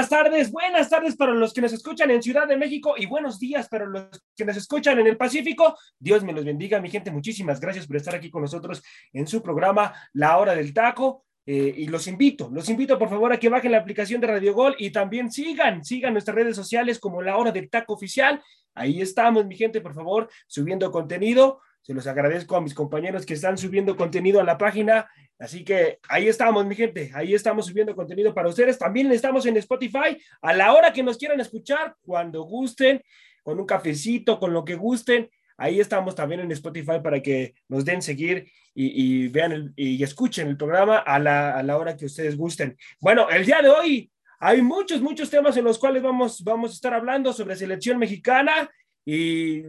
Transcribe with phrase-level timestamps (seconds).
[0.00, 3.38] Buenas tardes, buenas tardes para los que nos escuchan en Ciudad de México y buenos
[3.38, 5.76] días para los que nos escuchan en el Pacífico.
[5.98, 7.10] Dios me los bendiga, mi gente.
[7.10, 8.82] Muchísimas gracias por estar aquí con nosotros
[9.12, 11.26] en su programa La Hora del Taco.
[11.44, 14.54] Eh, y los invito, los invito por favor a que bajen la aplicación de Radio
[14.54, 18.42] Gol y también sigan, sigan nuestras redes sociales como La Hora del Taco Oficial.
[18.74, 21.60] Ahí estamos, mi gente, por favor, subiendo contenido.
[21.82, 25.10] Se los agradezco a mis compañeros que están subiendo contenido a la página.
[25.40, 27.10] Así que ahí estamos, mi gente.
[27.14, 28.78] Ahí estamos subiendo contenido para ustedes.
[28.78, 33.02] También estamos en Spotify a la hora que nos quieran escuchar, cuando gusten,
[33.42, 35.30] con un cafecito, con lo que gusten.
[35.56, 40.58] Ahí estamos también en Spotify para que nos den seguir y, vean y escuchen el
[40.58, 42.76] programa a la, a la hora que ustedes gusten.
[43.00, 46.74] Bueno, el día de hoy hay muchos, muchos temas en los cuales vamos, vamos a
[46.74, 48.70] estar hablando sobre selección mexicana
[49.06, 49.62] y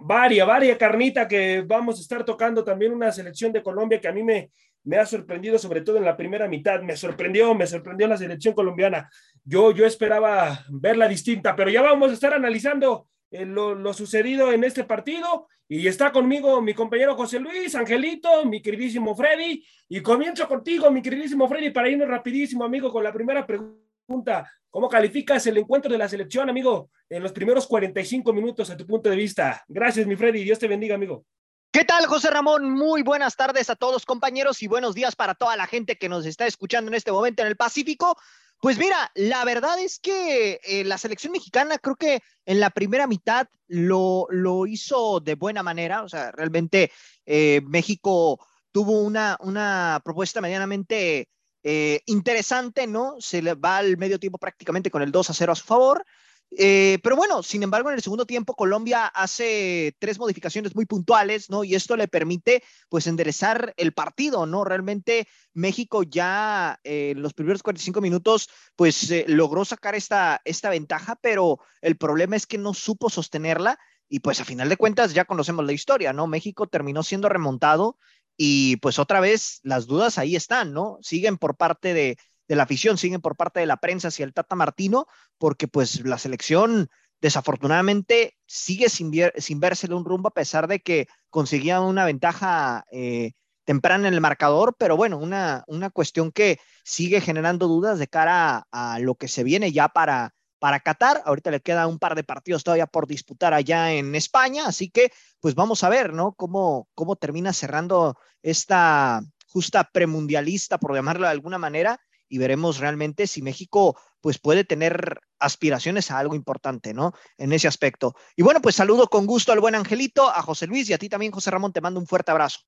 [0.00, 4.12] varia, varia carnita que vamos a estar tocando también una selección de Colombia que a
[4.12, 4.50] mí me,
[4.88, 6.80] me ha sorprendido, sobre todo en la primera mitad.
[6.80, 9.10] Me sorprendió, me sorprendió la selección colombiana.
[9.44, 14.50] Yo, yo esperaba verla distinta, pero ya vamos a estar analizando eh, lo, lo, sucedido
[14.50, 15.46] en este partido.
[15.68, 19.62] Y está conmigo mi compañero José Luis, Angelito, mi queridísimo Freddy.
[19.90, 24.50] Y comienzo contigo, mi queridísimo Freddy, para irnos rapidísimo, amigo, con la primera pregunta.
[24.70, 28.86] ¿Cómo calificas el encuentro de la selección, amigo, en los primeros 45 minutos a tu
[28.86, 29.62] punto de vista?
[29.68, 30.44] Gracias, mi Freddy.
[30.44, 31.26] Dios te bendiga, amigo.
[31.70, 32.70] ¿Qué tal, José Ramón?
[32.70, 36.24] Muy buenas tardes a todos, compañeros, y buenos días para toda la gente que nos
[36.24, 38.16] está escuchando en este momento en el Pacífico.
[38.58, 43.06] Pues mira, la verdad es que eh, la selección mexicana creo que en la primera
[43.06, 46.04] mitad lo, lo hizo de buena manera.
[46.04, 46.90] O sea, realmente
[47.26, 48.40] eh, México
[48.72, 51.28] tuvo una, una propuesta medianamente
[51.62, 53.16] eh, interesante, ¿no?
[53.18, 56.02] Se le va al medio tiempo prácticamente con el 2 a 0 a su favor.
[56.50, 61.50] Eh, pero bueno, sin embargo, en el segundo tiempo Colombia hace tres modificaciones muy puntuales,
[61.50, 61.62] ¿no?
[61.62, 64.64] Y esto le permite, pues, enderezar el partido, ¿no?
[64.64, 71.16] Realmente México ya eh, en los primeros 45 minutos, pues, logró sacar esta, esta ventaja,
[71.20, 73.78] pero el problema es que no supo sostenerla
[74.08, 76.26] y pues a final de cuentas ya conocemos la historia, ¿no?
[76.26, 77.98] México terminó siendo remontado
[78.38, 80.98] y pues otra vez las dudas ahí están, ¿no?
[81.02, 82.16] Siguen por parte de,
[82.56, 85.06] la afición, siguen por parte de la prensa hacia el Tata Martino,
[85.38, 86.88] porque pues la selección
[87.20, 93.32] desafortunadamente sigue sin, sin vérsele un rumbo a pesar de que conseguía una ventaja eh,
[93.64, 98.66] temprana en el marcador, pero bueno, una, una cuestión que sigue generando dudas de cara
[98.70, 101.22] a lo que se viene ya para, para Qatar.
[101.26, 105.12] Ahorita le queda un par de partidos todavía por disputar allá en España, así que
[105.40, 106.32] pues vamos a ver, ¿no?
[106.32, 113.26] Cómo, cómo termina cerrando esta justa premundialista, por llamarlo de alguna manera, y veremos realmente
[113.26, 117.12] si México pues puede tener aspiraciones a algo importante, ¿no?
[117.36, 118.14] En ese aspecto.
[118.36, 121.08] Y bueno, pues saludo con gusto al buen Angelito, a José Luis y a ti
[121.08, 122.60] también, José Ramón, te mando un fuerte abrazo.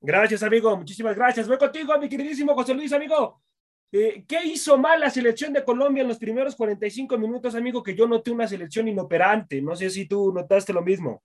[0.00, 0.76] Gracias, amigo.
[0.76, 1.48] Muchísimas gracias.
[1.48, 3.42] Voy contigo, mi queridísimo José Luis, amigo.
[3.90, 7.82] Eh, ¿Qué hizo mal la selección de Colombia en los primeros 45 minutos, amigo?
[7.82, 9.62] Que yo noté una selección inoperante.
[9.62, 11.22] No sé si tú notaste lo mismo.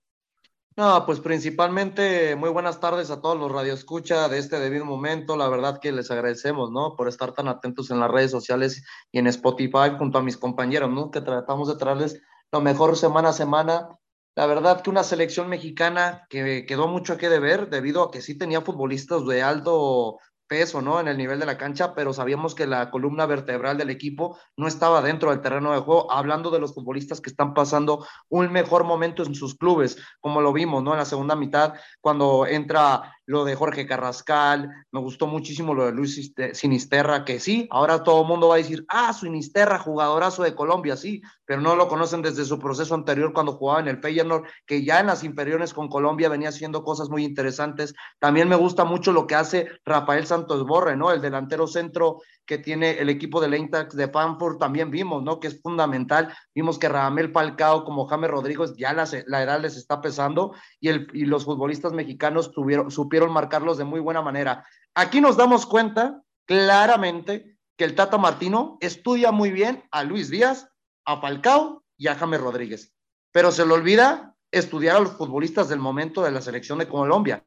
[0.80, 5.36] No, pues principalmente muy buenas tardes a todos los radioescucha de este debido momento.
[5.36, 6.96] La verdad que les agradecemos, ¿no?
[6.96, 8.82] Por estar tan atentos en las redes sociales
[9.12, 11.10] y en Spotify junto a mis compañeros, ¿no?
[11.10, 13.90] Que tratamos de traerles lo mejor semana a semana.
[14.34, 18.38] La verdad que una selección mexicana que quedó mucho que deber debido a que sí
[18.38, 20.16] tenía futbolistas de alto
[20.50, 20.98] peso, ¿no?
[20.98, 24.66] En el nivel de la cancha, pero sabíamos que la columna vertebral del equipo no
[24.66, 28.82] estaba dentro del terreno de juego, hablando de los futbolistas que están pasando un mejor
[28.82, 30.90] momento en sus clubes, como lo vimos, ¿no?
[30.90, 35.92] En la segunda mitad, cuando entra lo de Jorge Carrascal, me gustó muchísimo lo de
[35.92, 40.56] Luis Sinisterra, que sí, ahora todo el mundo va a decir, ah, Sinisterra, jugadorazo de
[40.56, 44.48] Colombia, sí, pero no lo conocen desde su proceso anterior cuando jugaba en el Feyenoord,
[44.66, 47.94] que ya en las inferiores con Colombia venía haciendo cosas muy interesantes.
[48.18, 51.12] También me gusta mucho lo que hace Rafael Santos Borre, ¿no?
[51.12, 52.18] El delantero centro
[52.50, 55.38] que tiene el equipo del Eintracht de Frankfurt, también vimos, ¿no?
[55.38, 56.34] Que es fundamental.
[56.52, 60.88] Vimos que Ramel Falcao como James Rodríguez ya la, la edad les está pesando y,
[60.88, 62.50] el, y los futbolistas mexicanos
[62.88, 64.66] supieron marcarlos de muy buena manera.
[64.96, 70.68] Aquí nos damos cuenta claramente que el Tata Martino estudia muy bien a Luis Díaz,
[71.04, 72.92] a Falcao y a James Rodríguez,
[73.30, 77.44] pero se le olvida estudiar a los futbolistas del momento de la selección de Colombia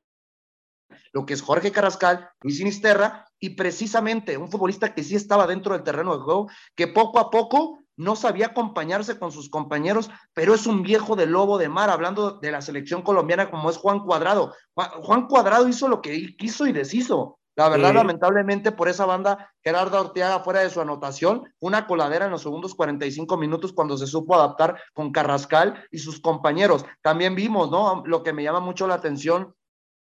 [1.12, 5.74] lo que es Jorge Carrascal, Luis Sinisterra, y precisamente un futbolista que sí estaba dentro
[5.74, 10.54] del terreno de juego, que poco a poco no sabía acompañarse con sus compañeros, pero
[10.54, 14.00] es un viejo de lobo de mar, hablando de la selección colombiana como es Juan
[14.00, 14.54] Cuadrado.
[14.74, 17.38] Juan Cuadrado hizo lo que quiso y deshizo.
[17.56, 22.32] La verdad, lamentablemente, por esa banda, Gerardo Orteaga fuera de su anotación, una coladera en
[22.32, 26.84] los segundos 45 minutos cuando se supo adaptar con Carrascal y sus compañeros.
[27.04, 28.02] También vimos, ¿no?
[28.08, 29.54] Lo que me llama mucho la atención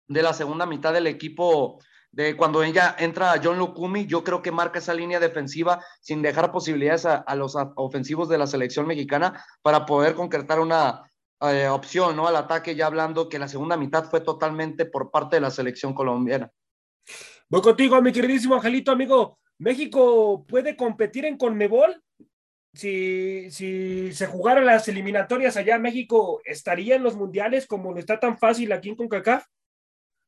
[0.09, 1.79] de la segunda mitad del equipo
[2.15, 6.23] de cuando ella entra a John Lukumi, yo creo que marca esa línea defensiva sin
[6.23, 11.11] dejar posibilidades a, los ofensivos de la selección mexicana para poder concretar una
[11.41, 12.29] eh, opción, ¿no?
[12.29, 15.93] Al ataque, ya hablando que la segunda mitad fue totalmente por parte de la selección
[15.93, 16.51] colombiana.
[17.49, 19.39] Voy contigo, mi queridísimo Angelito, amigo.
[19.59, 22.01] ¿México puede competir en Conmebol?
[22.73, 28.21] Si, si se jugaran las eliminatorias allá, ¿México estaría en los mundiales como no está
[28.21, 29.45] tan fácil aquí en CONCACAF?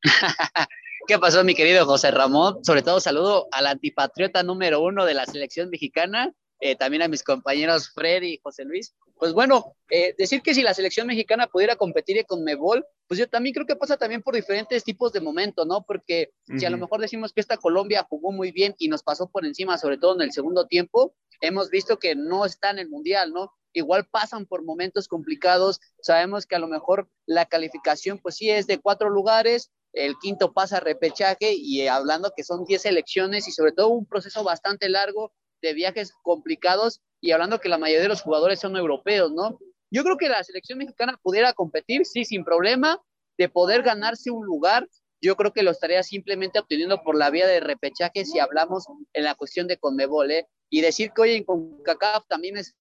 [1.07, 2.63] ¿Qué pasó, mi querido José Ramón?
[2.63, 7.23] Sobre todo saludo al antipatriota número uno de la selección mexicana, eh, también a mis
[7.23, 8.93] compañeros Freddy y José Luis.
[9.17, 13.27] Pues bueno, eh, decir que si la selección mexicana pudiera competir con Mebol, pues yo
[13.27, 15.83] también creo que pasa también por diferentes tipos de momentos, ¿no?
[15.83, 19.29] Porque si a lo mejor decimos que esta Colombia jugó muy bien y nos pasó
[19.29, 22.89] por encima, sobre todo en el segundo tiempo, hemos visto que no está en el
[22.89, 23.53] Mundial, ¿no?
[23.73, 28.67] Igual pasan por momentos complicados, sabemos que a lo mejor la calificación pues sí es
[28.67, 33.47] de cuatro lugares, el quinto pasa a repechaje y eh, hablando que son diez elecciones
[33.47, 38.03] y sobre todo un proceso bastante largo de viajes complicados y hablando que la mayoría
[38.03, 39.59] de los jugadores son europeos, ¿no?
[39.89, 43.01] Yo creo que la selección mexicana pudiera competir, sí, sin problema,
[43.37, 44.87] de poder ganarse un lugar.
[45.21, 49.23] Yo creo que lo estaría simplemente obteniendo por la vía de repechaje si hablamos en
[49.23, 50.47] la cuestión de Conmebol, ¿eh?
[50.69, 52.75] Y decir que hoy en CONCACAF también es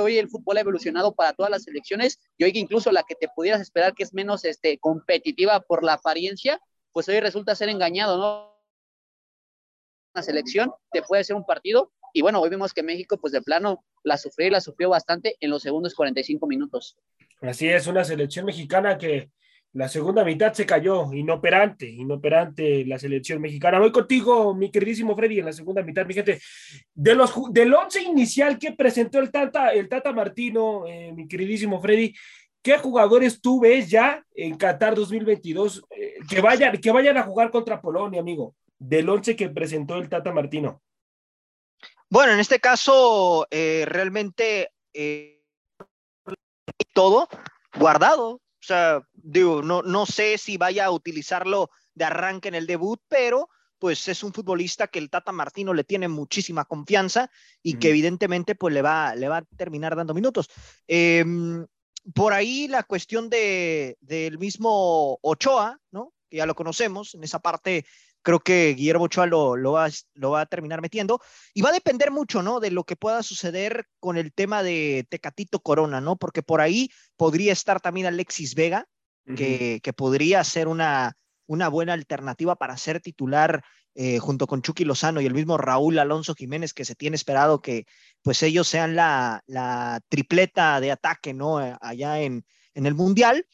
[0.00, 3.28] hoy el fútbol ha evolucionado para todas las selecciones y hoy incluso la que te
[3.28, 6.60] pudieras esperar que es menos este, competitiva por la apariencia,
[6.92, 8.52] pues hoy resulta ser engañado, ¿no?
[10.14, 13.42] Una selección te puede ser un partido y bueno, hoy vimos que México pues de
[13.42, 16.96] plano la sufrió y la sufrió bastante en los segundos 45 minutos.
[17.40, 19.30] Así es, una selección mexicana que
[19.74, 23.78] la segunda mitad se cayó, inoperante, inoperante la selección mexicana.
[23.78, 26.40] Voy contigo, mi queridísimo Freddy, en la segunda mitad, mi gente.
[26.94, 31.80] De los, del once inicial que presentó el Tata, el Tata Martino, eh, mi queridísimo
[31.80, 32.14] Freddy,
[32.60, 37.50] ¿qué jugadores tú ves ya en Qatar 2022 eh, que, vayan, que vayan a jugar
[37.50, 38.54] contra Polonia, amigo?
[38.78, 40.82] Del once que presentó el Tata Martino.
[42.10, 44.68] Bueno, en este caso, eh, realmente
[46.92, 47.26] todo
[47.74, 52.66] guardado, o sea, digo, no, no sé si vaya a utilizarlo de arranque en el
[52.66, 53.48] debut, pero
[53.80, 57.28] pues es un futbolista que el Tata Martino le tiene muchísima confianza
[57.64, 60.48] y que evidentemente pues le va, le va a terminar dando minutos.
[60.86, 61.66] Em,
[62.14, 66.14] por ahí la cuestión de, del mismo Ochoa, ¿no?
[66.30, 67.84] Que ya lo conocemos, en esa parte
[68.22, 71.20] creo que Guillermo Ochoa lo, lo, va, lo va a terminar metiendo.
[71.54, 72.60] Y va a depender mucho, ¿no?
[72.60, 76.16] De lo que pueda suceder con el tema de Tecatito Corona, ¿no?
[76.16, 78.86] Porque por ahí podría estar también Alexis Vega,
[79.36, 81.16] que, que, podría ser una,
[81.46, 83.62] una buena alternativa para ser titular
[83.94, 87.60] eh, junto con Chucky Lozano y el mismo Raúl Alonso Jiménez, que se tiene esperado
[87.60, 87.84] que
[88.22, 91.58] pues ellos sean la, la tripleta de ataque, ¿no?
[91.80, 92.44] Allá en,
[92.74, 93.46] en el Mundial.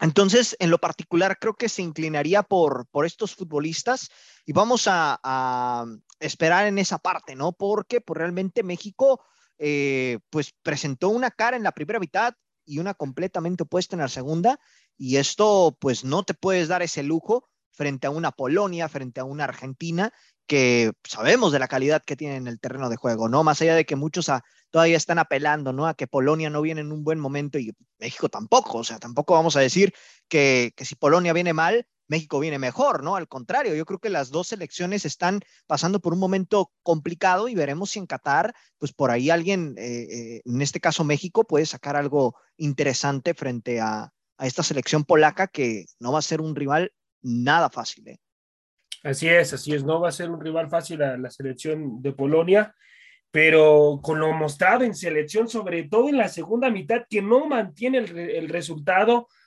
[0.00, 4.10] Entonces, en lo particular, creo que se inclinaría por, por estos futbolistas
[4.44, 5.84] y vamos a,
[6.18, 7.52] esperar en esa parte, ¿no?
[7.52, 9.20] Porque pues, realmente México,
[9.58, 14.08] eh, pues presentó una cara en la primera mitad y una completamente opuesta en la
[14.08, 14.60] segunda
[14.96, 19.24] y esto, pues no te puedes dar ese lujo frente a una Polonia, frente a
[19.24, 20.12] una Argentina,
[20.46, 23.42] que sabemos de la calidad que tienen en el terreno de juego, ¿no?
[23.42, 24.30] Más allá de que muchos
[24.70, 25.86] todavía están apelando, ¿no?
[25.86, 29.34] A que Polonia no viene en un buen momento y México tampoco, o sea, tampoco
[29.34, 29.94] vamos a decir
[30.28, 33.16] que, si Polonia viene mal, México viene mejor, ¿no?
[33.16, 37.54] Al contrario, yo creo que las dos selecciones están pasando por un momento complicado y
[37.54, 41.64] veremos si en Qatar, pues por ahí alguien, eh, eh, en este caso México, puede
[41.64, 46.92] sacar algo interesante frente a esta selección polaca que no va a ser un rival
[47.22, 48.08] nada fácil.
[48.08, 48.18] ¿eh?
[49.02, 52.12] Así es, así es, no va a ser un rival fácil a la selección de
[52.12, 52.74] Polonia,
[53.30, 57.98] pero con lo mostrado en selección, sobre todo en la segunda mitad, que no mantiene
[57.98, 59.41] el, resultado, e,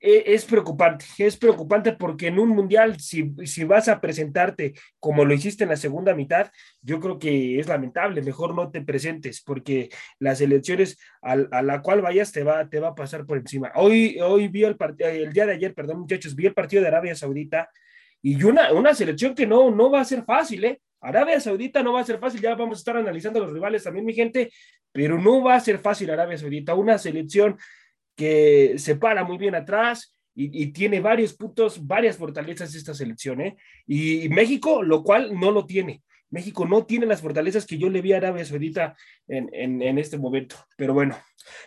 [0.00, 5.34] es preocupante, es preocupante porque en un mundial, si, si, vas a presentarte como lo
[5.34, 9.90] hiciste en la segunda mitad, yo creo que es lamentable, mejor no te presentes porque
[10.18, 13.70] las elecciones a, a la cual vayas te va, te va a pasar por encima.
[13.74, 17.14] Hoy, hoy vi el, el día de ayer, perdón muchachos, vi el partido de Arabia
[17.14, 17.68] Saudita
[18.22, 20.80] y una, una selección que no, no va a ser fácil, ¿eh?
[21.00, 24.04] Arabia Saudita no va a ser fácil, ya vamos a estar analizando los rivales también,
[24.04, 24.50] mi gente,
[24.92, 27.56] pero no va a ser fácil Arabia Saudita, una selección
[28.20, 33.56] que se para muy bien atrás, y, tiene varios puntos, varias fortalezas esta selección, ¿eh?
[33.86, 36.02] Y, México, lo cual no lo tiene.
[36.30, 38.94] México no tiene las fortalezas que yo le vi a Arabia Saudita
[39.26, 40.56] en, en, este momento.
[40.76, 41.16] Pero bueno,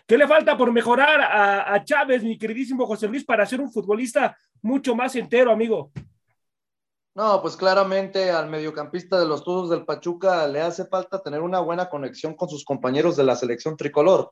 [0.07, 3.71] ¿qué le falta por mejorar a, a Chávez, mi queridísimo José Luis, para ser un
[3.71, 5.91] futbolista mucho más entero, amigo?
[7.15, 11.59] No, pues claramente al mediocampista de los Tuzos del Pachuca le hace falta tener una
[11.59, 14.31] buena conexión con sus compañeros de la selección tricolor.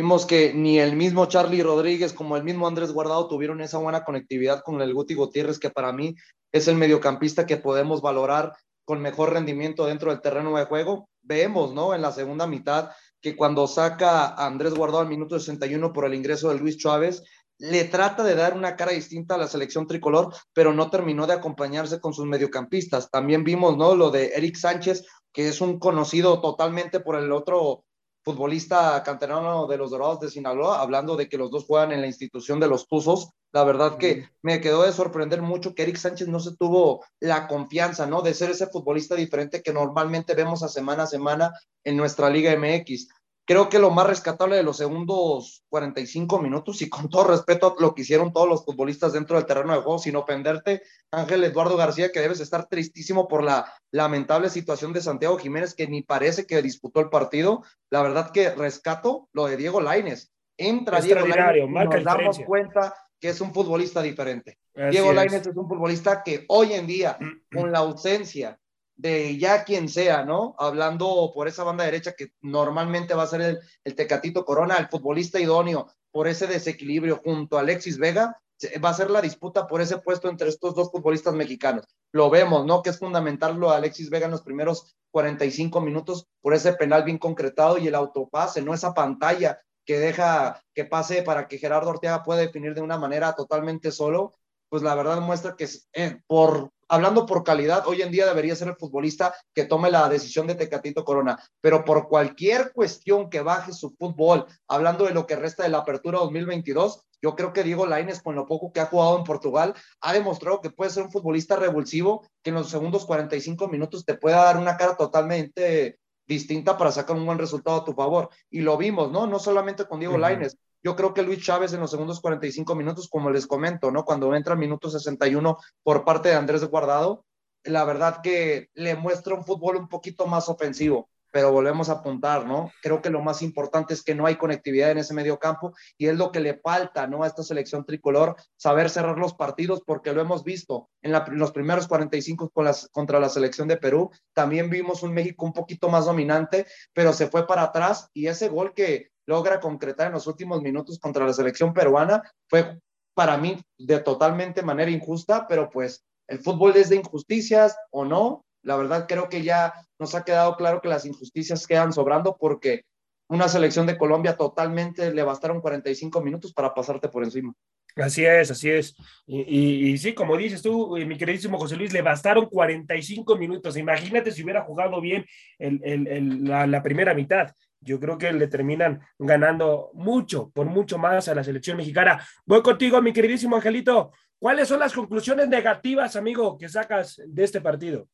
[0.00, 4.02] Vimos que ni el mismo Charlie Rodríguez como el mismo Andrés Guardado tuvieron esa buena
[4.02, 6.14] conectividad con el Guti Gutiérrez, que para mí
[6.52, 11.10] es el mediocampista que podemos valorar con mejor rendimiento dentro del terreno de juego.
[11.20, 11.94] Vemos, ¿no?
[11.94, 12.88] En la segunda mitad
[13.20, 17.22] que cuando saca Andrés Guardado al minuto 61 por el ingreso de Luis Chávez,
[17.58, 21.34] le trata de dar una cara distinta a la selección tricolor, pero no terminó de
[21.34, 23.10] acompañarse con sus mediocampistas.
[23.10, 23.94] También vimos, ¿no?
[23.94, 27.84] Lo de Eric Sánchez, que es un conocido totalmente por el otro
[28.22, 32.06] futbolista canterano de los Dorados de Sinaloa, hablando de que los dos juegan en la
[32.06, 33.30] institución de los Tuzos.
[33.52, 37.48] La verdad que me quedó de sorprender mucho que Eric Sánchez no se tuvo la
[37.48, 38.22] confianza, ¿no?
[38.22, 42.54] De ser ese futbolista diferente que normalmente vemos a semana a semana en nuestra Liga
[42.56, 43.08] MX.
[43.46, 47.82] Creo que lo más rescatable de los segundos 45 minutos, y con todo respeto a
[47.82, 51.76] lo que hicieron todos los futbolistas dentro del terreno de juego, sin ofenderte, Ángel Eduardo
[51.76, 56.46] García, que debes estar tristísimo por la lamentable situación de Santiago Jiménez, que ni parece
[56.46, 57.64] que disputó el partido.
[57.90, 60.30] La verdad que rescato lo de Diego Laines.
[60.56, 64.58] Entra Diego Laines y nos damos cuenta que es un futbolista diferente.
[64.90, 67.18] Diego Laines es un futbolista que hoy en día,
[67.52, 68.58] con la ausencia
[69.00, 70.54] de ya quien sea, ¿no?
[70.58, 74.88] Hablando por esa banda derecha que normalmente va a ser el, el, Tecatito Corona, el
[74.88, 78.40] futbolista idóneo por ese desequilibrio junto a Alexis Vega,
[78.84, 81.86] va a ser la disputa por ese puesto entre estos dos futbolistas mexicanos.
[82.12, 82.82] Lo vemos, ¿no?
[82.82, 87.04] Que es fundamental lo de Alexis Vega en los primeros 45 minutos por ese penal
[87.04, 88.74] bien concretado y el autopase, ¿no?
[88.74, 93.34] Esa pantalla que deja que pase para que Gerardo Ortega pueda definir de una manera
[93.34, 94.34] totalmente solo,
[94.68, 98.68] pues la verdad muestra que eh, por hablando por calidad, hoy en día debería ser
[98.68, 103.72] el futbolista que tome la decisión de Tecatito Corona, pero por cualquier cuestión que baje
[103.72, 107.86] su fútbol, hablando de lo que resta de la apertura 2022, yo creo que Diego
[107.86, 111.12] Lainez, con lo poco que ha jugado en Portugal, ha demostrado que puede ser un
[111.12, 116.76] futbolista revulsivo que en los segundos 45 minutos te pueda dar una cara totalmente distinta
[116.76, 118.30] para sacar un buen resultado a tu favor.
[118.50, 119.26] Y lo vimos, ¿no?
[119.26, 123.08] No solamente con Diego Lainez, yo creo que Luis Chávez en los segundos 45 minutos,
[123.08, 124.04] como les comento, ¿no?
[124.04, 127.24] Cuando entra en minuto 61 por parte de Andrés Guardado,
[127.64, 132.46] la verdad que le muestra un fútbol un poquito más ofensivo, pero volvemos a apuntar,
[132.46, 132.70] ¿no?
[132.82, 136.06] Creo que lo más importante es que no hay conectividad en ese medio campo y
[136.06, 137.22] es lo que le falta, ¿no?
[137.22, 141.86] A esta selección tricolor, saber cerrar los partidos, porque lo hemos visto en, los primeros
[141.88, 144.10] 45 con las, contra la selección de Perú.
[144.34, 148.48] También vimos un México un poquito más dominante, pero se fue para atrás y ese
[148.48, 152.80] gol que logra concretar en los últimos minutos contra la selección peruana fue
[153.14, 158.44] para mí de totalmente manera injusta, pero pues el fútbol es de injusticias o no.
[158.62, 162.84] La verdad creo que ya nos ha quedado claro que las injusticias quedan sobrando porque
[163.28, 167.52] una selección de Colombia totalmente le bastaron 45 minutos para pasarte por encima.
[167.96, 168.94] Así es, así es.
[169.26, 173.76] Y, sí, como dices tú, mi queridísimo José Luis, le bastaron 45 minutos.
[173.76, 175.24] Imagínate si hubiera jugado bien
[175.58, 177.52] la, primera mitad
[177.82, 182.22] yo creo que le terminan ganando mucho, por mucho más a la selección mexicana.
[182.44, 184.12] Voy contigo, mi queridísimo Angelito.
[184.38, 188.06] ¿Cuáles son las conclusiones negativas, amigo, que sacas de este partido?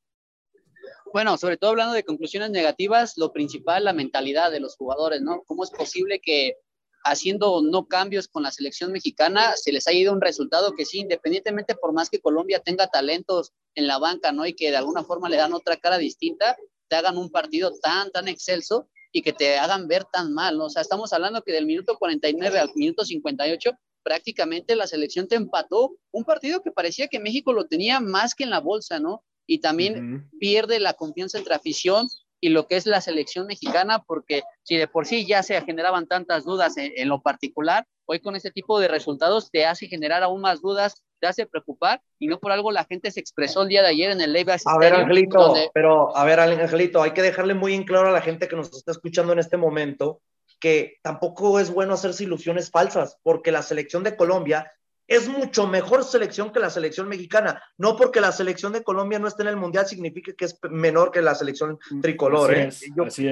[1.12, 5.42] Bueno, sobre todo hablando de conclusiones negativas, lo principal, la mentalidad de los jugadores, ¿no?
[5.46, 6.56] ¿Cómo es posible que
[7.04, 10.98] haciendo no cambios con la selección mexicana se les haya ido un resultado que sí,
[10.98, 14.44] independientemente por más que Colombia tenga talentos en la banca, ¿no?
[14.44, 16.56] Y que de alguna forma le dan otra cara distinta,
[16.88, 20.66] te hagan un partido tan, tan excelso y que te hagan ver tan mal, ¿no?
[20.66, 23.70] O sea, estamos hablando que del minuto 49 al minuto 58
[24.02, 28.44] prácticamente la selección te empató un partido que parecía que México lo tenía más que
[28.44, 29.24] en la bolsa, ¿no?
[29.46, 32.08] Y también pierde la confianza entre afición
[32.40, 36.06] y lo que es la selección mexicana, porque si de por sí ya se generaban
[36.06, 40.22] tantas dudas en, en lo particular, hoy con este tipo de resultados te hace generar
[40.22, 43.68] aún más dudas te hace preocupar y no por algo la gente se expresó el
[43.68, 47.22] día de ayer en el Live A ver, Angelito, pero a ver, Angelito, hay que
[47.22, 50.20] dejarle muy en claro a la gente que nos está escuchando en este momento
[50.58, 54.72] que tampoco es bueno hacerse ilusiones falsas, porque la selección de Colombia
[55.06, 57.62] es mucho mejor selección que la selección mexicana.
[57.76, 61.10] No porque la selección de Colombia no esté en el Mundial significa que es menor
[61.10, 62.54] que la selección tricolor.
[62.54, 62.70] ¿eh?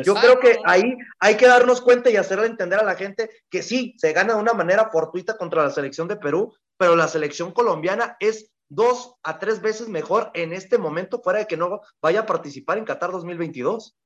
[0.04, 3.62] yo, creo que ahí hay que darnos cuenta y hacerle entender a la gente que
[3.62, 7.52] sí, se gana de una manera fortuita contra la selección de Perú, pero la selección
[7.52, 12.20] colombiana es dos a tres veces mejor en este momento fuera de que no vaya
[12.20, 13.96] a participar en Qatar 2022.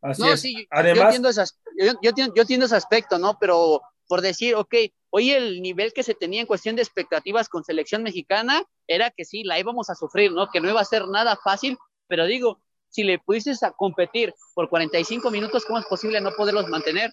[0.00, 1.42] Así no, sí, Además, yo entiendo, ese,
[1.76, 3.36] yo, entiendo, ese aspecto, ¿no?
[3.38, 4.74] Pero por decir, ok,
[5.10, 9.24] hoy el nivel que se tenía en cuestión de expectativas con selección mexicana era que
[9.24, 10.48] sí, la íbamos a sufrir, ¿no?
[10.48, 14.68] Que no iba a ser nada fácil, pero digo, si le pudieses a competir por
[14.68, 17.12] 45 minutos, ¿cómo es posible no poderlos mantener?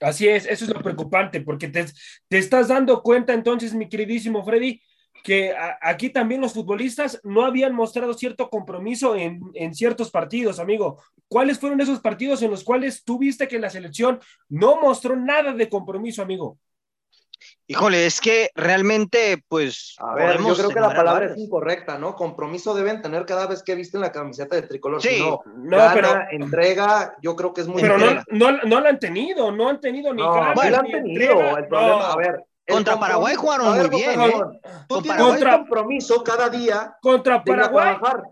[0.00, 1.86] Así es, eso es lo preocupante, porque te,
[2.28, 4.82] te estás dando cuenta entonces, mi queridísimo Freddy,
[5.26, 11.02] que aquí también los futbolistas no habían mostrado cierto compromiso en, en, ciertos partidos, amigo.
[11.26, 15.52] ¿Cuáles fueron esos partidos en los cuales tú viste que la selección no mostró nada
[15.52, 16.60] de compromiso, amigo?
[17.66, 19.96] Híjole, es que realmente, pues.
[19.98, 22.14] A ver, yo creo que la palabra es incorrecta, ¿no?
[22.14, 25.02] Compromiso deben tener cada vez que visten la camiseta de tricolor.
[25.02, 26.08] Sí, no, no pero.
[26.30, 27.82] Entrega, yo creo que es muy.
[27.82, 30.22] Pero no, no, no, la han tenido, no han tenido ni.
[30.22, 31.58] No, no la han tenido.
[31.58, 34.20] el problema, a ver, contra Paraguay jugaron muy bien.
[34.20, 34.34] ¿eh?
[34.88, 36.96] Tú tienes contra, compromiso cada día.
[37.00, 37.96] Contra Paraguay.
[37.96, 38.22] trabajar.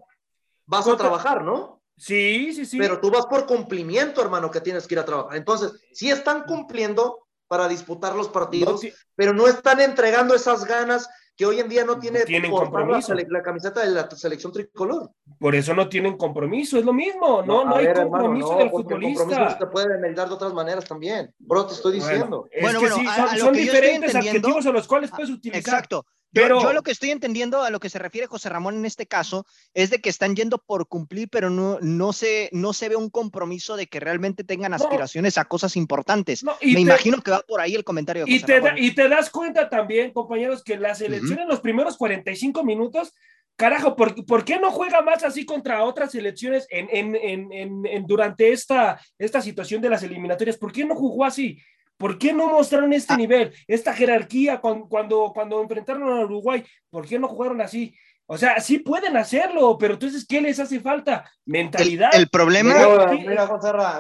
[0.67, 1.83] Vas a trabajar, ¿no?
[1.97, 2.79] Sí, sí, sí.
[2.79, 5.37] Pero tú vas por cumplimiento, hermano, que tienes que ir a trabajar.
[5.37, 8.81] Entonces, si están cumpliendo para disputar los partidos,
[9.15, 13.15] pero no están entregando esas ganas que hoy en día no tiene tienen compromiso.
[13.15, 15.11] La, camiseta de la selección tricolor.
[15.39, 19.23] Por eso no tienen compromiso, es lo mismo, no, no, hay compromiso del futbolista.
[19.23, 22.49] El compromiso se puede enmendar de otras maneras también, bro, te estoy diciendo.
[22.61, 23.07] Bueno, es que sí,
[23.39, 25.61] son, diferentes adjetivos a los cuales puedes utilizar.
[25.61, 28.85] Exacto, pero yo, lo que estoy entendiendo a lo que se refiere José Ramón en
[28.85, 32.89] este caso es de que están yendo por cumplir, pero no, no, se, no se
[32.89, 36.45] ve un compromiso de que realmente tengan aspiraciones a cosas importantes.
[36.45, 38.83] Me imagino que va por ahí el comentario de José y te, Ramón.
[38.83, 43.13] y te das cuenta también, compañeros, que la selección en los primeros 45 minutos,
[43.57, 47.53] carajo, ¿por, ¿por, qué no juega más así contra otras selecciones en, en,
[47.87, 50.57] en, durante esta, esta situación de las eliminatorias?
[50.57, 51.59] ¿Por qué no jugó así?
[51.97, 53.17] ¿Por qué no mostraron este ah.
[53.17, 56.65] nivel, esta jerarquía cuando, cuando, enfrentaron a Uruguay?
[56.91, 57.95] ¿Por qué no jugaron así?
[58.27, 61.31] O sea, sí pueden hacerlo, pero entonces, ¿qué les hace falta?
[61.45, 62.15] Mentalidad.
[62.15, 62.75] El, problema.
[63.11, 63.47] Mira,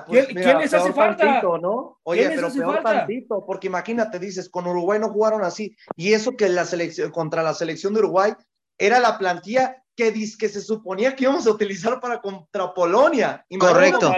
[0.06, 1.42] pues, ¿Qué, les hace falta?
[1.42, 1.98] ¿no?
[2.04, 5.76] Oye, pero peor tantito, porque imagínate, dices, con Uruguay no jugaron así.
[5.94, 8.32] Y eso que la selección, contra la selección de Uruguay
[8.78, 13.46] era la plantilla que, que se suponía que íbamos a utilizar para contra Polonia.
[13.58, 14.12] Correcto.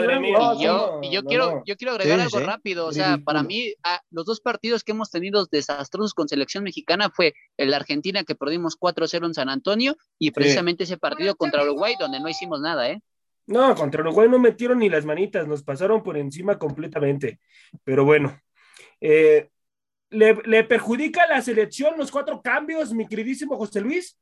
[0.58, 2.86] Y yo, y yo quiero, yo quiero agregar algo rápido.
[2.86, 3.74] O sea, para mí,
[4.10, 8.34] los dos partidos que hemos tenido desastrosos con selección mexicana fue el de Argentina, que
[8.34, 12.88] perdimos 4-0 en San Antonio, y precisamente ese partido contra Uruguay, donde no hicimos nada,
[12.90, 13.00] ¿eh?
[13.48, 17.38] No, contra Uruguay no metieron ni las manitas, nos pasaron por encima completamente.
[17.84, 18.40] Pero bueno,
[19.00, 19.50] eh,
[20.10, 24.18] ¿le, ¿le perjudica a la selección los cuatro cambios, mi queridísimo José Luis?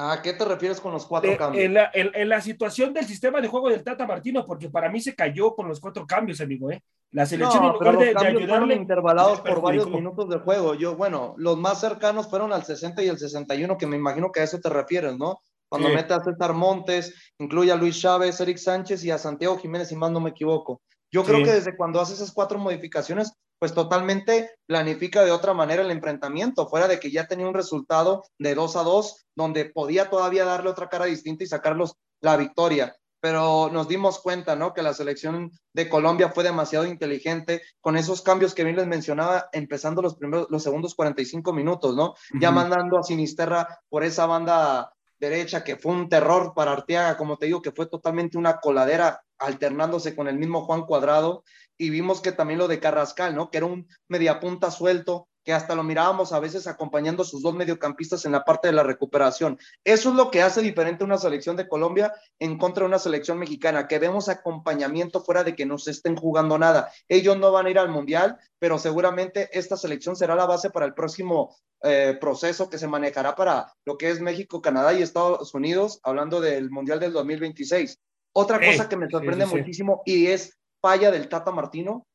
[0.00, 1.64] ¿A qué te refieres con los cuatro cambios?
[1.64, 5.00] En la, en, la, situación del sistema de juego del Tata Martino, porque para mí
[5.00, 6.80] se cayó con los cuatro cambios, amigo, ¿eh?
[7.10, 8.76] La selección no, en lugar de, ayudarle.
[8.76, 10.74] intervalados por varios minutos de juego.
[10.74, 14.38] Yo, bueno, los más cercanos fueron al 60 y el 61, que me imagino que
[14.38, 15.40] a eso te refieres, ¿no?
[15.68, 19.88] Cuando mete a César Montes, incluye a Luis Chávez, Eric Sánchez y a Santiago Jiménez,
[19.88, 20.80] si más no me equivoco.
[21.10, 25.82] Yo creo que desde cuando hace esas cuatro modificaciones, pues totalmente planifica de otra manera
[25.82, 30.10] el enfrentamiento, fuera de que ya tenía un resultado de 2 a 2, donde podía
[30.10, 32.94] todavía darle otra cara distinta y sacarlos la victoria.
[33.20, 34.72] Pero nos dimos cuenta, ¿no?
[34.72, 39.48] Que la selección de Colombia fue demasiado inteligente con esos cambios que bien les mencionaba,
[39.50, 42.14] empezando los primeros, los segundos 45 minutos, ¿no?
[42.40, 47.36] Ya mandando a Sinisterra por esa banda derecha, que fue un terror para Arteaga, como
[47.36, 51.44] te digo, que fue totalmente una coladera alternándose con el mismo Juan Cuadrado,
[51.76, 53.50] y vimos que también lo de Carrascal, ¿no?
[53.50, 57.54] Que era un mediapunta suelto, que hasta lo mirábamos a veces acompañando a sus dos
[57.54, 59.58] mediocampistas en la parte de la recuperación.
[59.82, 63.38] Eso es lo que hace diferente una selección de Colombia en contra de una selección
[63.38, 66.92] mexicana, que vemos acompañamiento fuera de que no se estén jugando nada.
[67.08, 70.84] Ellos no van a ir al Mundial, pero seguramente esta selección será la base para
[70.84, 75.54] el próximo eh, proceso que se manejará para lo que es México, Canadá y Estados
[75.54, 77.98] Unidos, hablando del Mundial del 2026.
[78.34, 82.06] Otra cosa que me sorprende muchísimo y es falla del Tata Martino,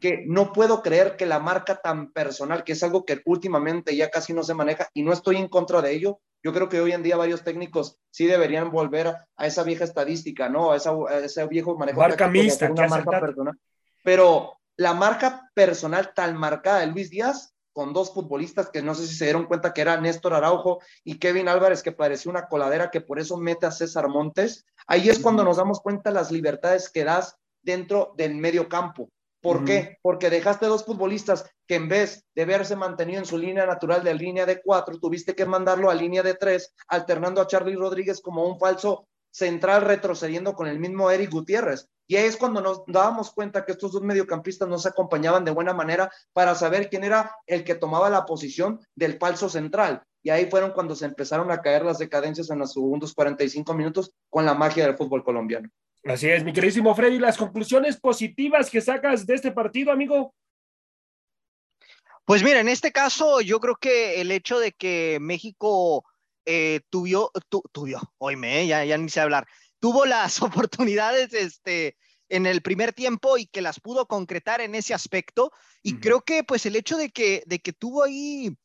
[0.00, 4.10] que no puedo creer que la marca tan personal, que es algo que últimamente ya
[4.10, 6.20] casi no se maneja y no estoy en contra de ello.
[6.42, 10.48] Yo creo que hoy en día varios técnicos sí deberían volver a, esa vieja estadística,
[10.48, 10.72] ¿no?
[10.72, 13.56] A, ese viejo manejo marca mixta, una marca personal.
[14.02, 19.06] Pero la marca personal tan marcada de Luis Díaz con dos futbolistas que no sé
[19.06, 22.90] si se dieron cuenta que era Néstor Araujo y Kevin Álvarez, que parecía una coladera,
[22.90, 24.66] que por eso mete a César Montes.
[24.88, 29.08] Ahí es cuando nos damos cuenta las libertades que das dentro del medio campo.
[29.42, 29.98] ¿Por qué?
[30.02, 34.14] Porque dejaste dos futbolistas que en vez de verse mantenido en su línea natural de
[34.14, 38.46] línea de cuatro, tuviste que mandarlo a línea de tres, alternando a Charlie Rodríguez como
[38.46, 41.88] un falso central retrocediendo con el mismo Eric Gutiérrez.
[42.06, 45.50] Y ahí es cuando nos dábamos cuenta que estos dos mediocampistas no se acompañaban de
[45.50, 50.04] buena manera para saber quién era el que tomaba la posición del falso central.
[50.22, 54.12] Y ahí fueron cuando se empezaron a caer las decadencias en los segundos 45 minutos
[54.30, 55.68] con la magia del fútbol colombiano.
[56.04, 60.34] Así es, mi queridísimo Freddy, las conclusiones positivas que sacas de este partido, amigo.
[62.24, 66.04] Pues mira, en este caso yo creo que el hecho de que México
[66.44, 69.46] eh, tuvo, tu, tuvo, oíme, ya, ya ni sé hablar,
[69.78, 71.96] tuvo las oportunidades este,
[72.28, 75.52] en el primer tiempo y que las pudo concretar en ese aspecto.
[75.82, 78.56] Y creo que pues el hecho de que, de que tuvo ahí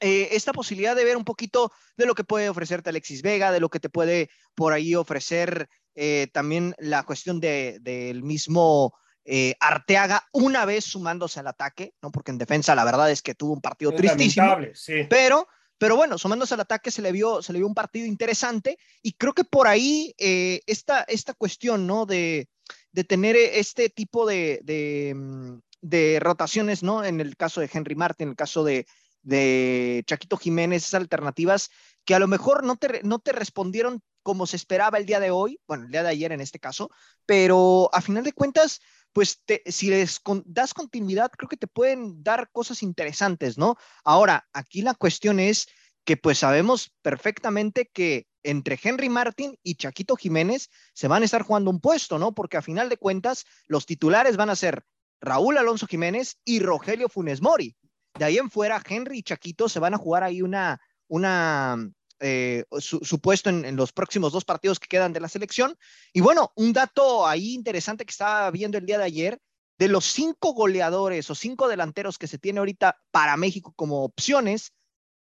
[0.00, 3.60] eh, esta posibilidad de ver un poquito de lo que puede ofrecerte Alexis Vega, de
[3.60, 9.54] lo que te puede por ahí ofrecer eh, también la cuestión del de, mismo eh,
[9.60, 12.10] Arteaga una vez sumándose al ataque, ¿no?
[12.10, 15.06] Porque en defensa la verdad es que tuvo un partido es tristísimo, sí.
[15.08, 18.78] pero, pero bueno, sumándose al ataque se le vio, se le vio un partido interesante
[19.02, 22.06] y creo que por ahí esta, esta cuestión, ¿no?
[22.06, 22.48] De,
[22.92, 27.04] de tener este tipo de, de, mm, de rotaciones, ¿no?
[27.04, 28.86] En el caso de Henry Martin, en el caso de,
[29.22, 31.70] de Chaquito Jiménez, esas alternativas
[32.04, 35.30] que a lo mejor no te, no te respondieron como se esperaba el día de
[35.30, 36.90] hoy, bueno, el día de ayer en este caso,
[37.24, 38.80] pero a final de cuentas,
[39.12, 43.76] pues si les das continuidad, creo que te pueden dar cosas interesantes, ¿no?
[44.04, 45.66] Ahora, aquí la cuestión es
[46.04, 51.42] que pues sabemos perfectamente que entre Henry Martin y Chaquito Jiménez se van a estar
[51.42, 52.34] jugando un puesto, ¿no?
[52.34, 54.84] Porque a final de cuentas, los titulares van a ser
[55.20, 57.76] Raúl Alonso Jiménez y Rogelio Funes Mori.
[58.14, 61.76] De ahí en fuera, Henry y Chaquito se van a jugar ahí una, una
[62.20, 65.76] eh, su, puesto en, los próximos dos partidos que quedan de la selección.
[66.12, 69.40] Y bueno, un dato ahí interesante que estaba viendo el día de ayer,
[69.78, 74.72] de los cinco goleadores o cinco delanteros que se tiene ahorita para México como opciones,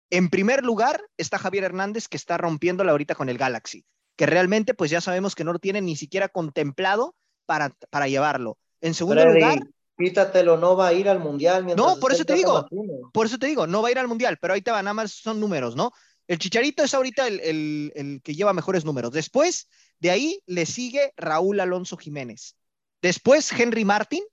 [0.09, 4.73] en primer lugar está Javier Hernández que está rompiéndola ahorita con el Galaxy, que realmente
[4.73, 8.57] pues ya sabemos que no lo tiene ni siquiera contemplado para, para llevarlo.
[8.81, 9.59] En segundo lugar,
[10.01, 11.65] Quítatelo, no va a ir al mundial.
[11.75, 12.67] No, por eso te digo,
[13.13, 14.93] por eso te digo, no va a ir al mundial, pero ahí te van, nada
[14.93, 15.91] más son números, ¿no?
[16.27, 19.11] El Chicharito es ahorita el, el, el, que lleva mejores números.
[19.11, 19.67] Después,
[19.99, 22.55] de ahí le sigue Raúl Alonso Jiménez.
[23.01, 24.23] Después, Henry Martín.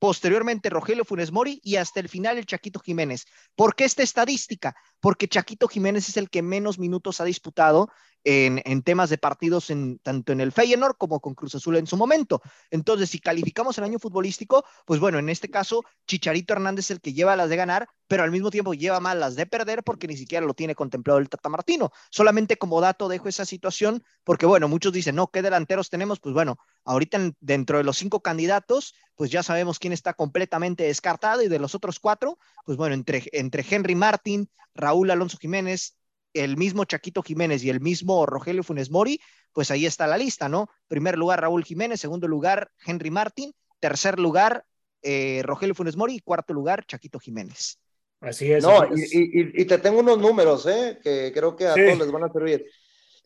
[0.00, 3.24] Posteriormente, Rogelio Funes Mori y hasta el final el Chaquito Jiménez.
[3.56, 4.76] ¿Por qué esta estadística?
[5.00, 7.90] Porque Chaquito Jiménez es el que menos minutos ha disputado
[8.24, 12.42] en, temas de partidos tanto en el Feyenoord como con Cruz Azul en su momento.
[12.70, 17.00] Entonces, si calificamos el año futbolístico, pues bueno, en este caso, Chicharito Hernández es el
[17.00, 20.08] que lleva las de ganar, pero al mismo tiempo lleva más las de perder porque
[20.08, 21.90] ni siquiera lo tiene contemplado el Tata Martino.
[22.10, 26.20] Solamente como dato dejo esa situación porque, bueno, muchos dicen, no, ¿qué delanteros tenemos?
[26.20, 31.42] Pues bueno, ahorita dentro de los cinco candidatos, pues ya sabemos quién está completamente descartado
[31.42, 35.96] y de los otros cuatro, pues bueno, entre, entre Henry Martín, Raúl Alonso Jiménez,
[36.34, 39.20] el mismo Chaquito Jiménez y el mismo Rogelio Funes Mori,
[39.52, 40.68] pues ahí está la lista, ¿no?
[40.86, 44.64] Primer lugar Raúl Jiménez, segundo lugar Henry Martín, tercer lugar
[45.02, 47.78] eh, Rogelio Funes Mori y cuarto lugar Chaquito Jiménez.
[48.20, 48.64] Así es.
[48.64, 50.98] No, Y, te tengo unos números, ¿eh?
[51.02, 52.66] Que creo que a todos les van a servir.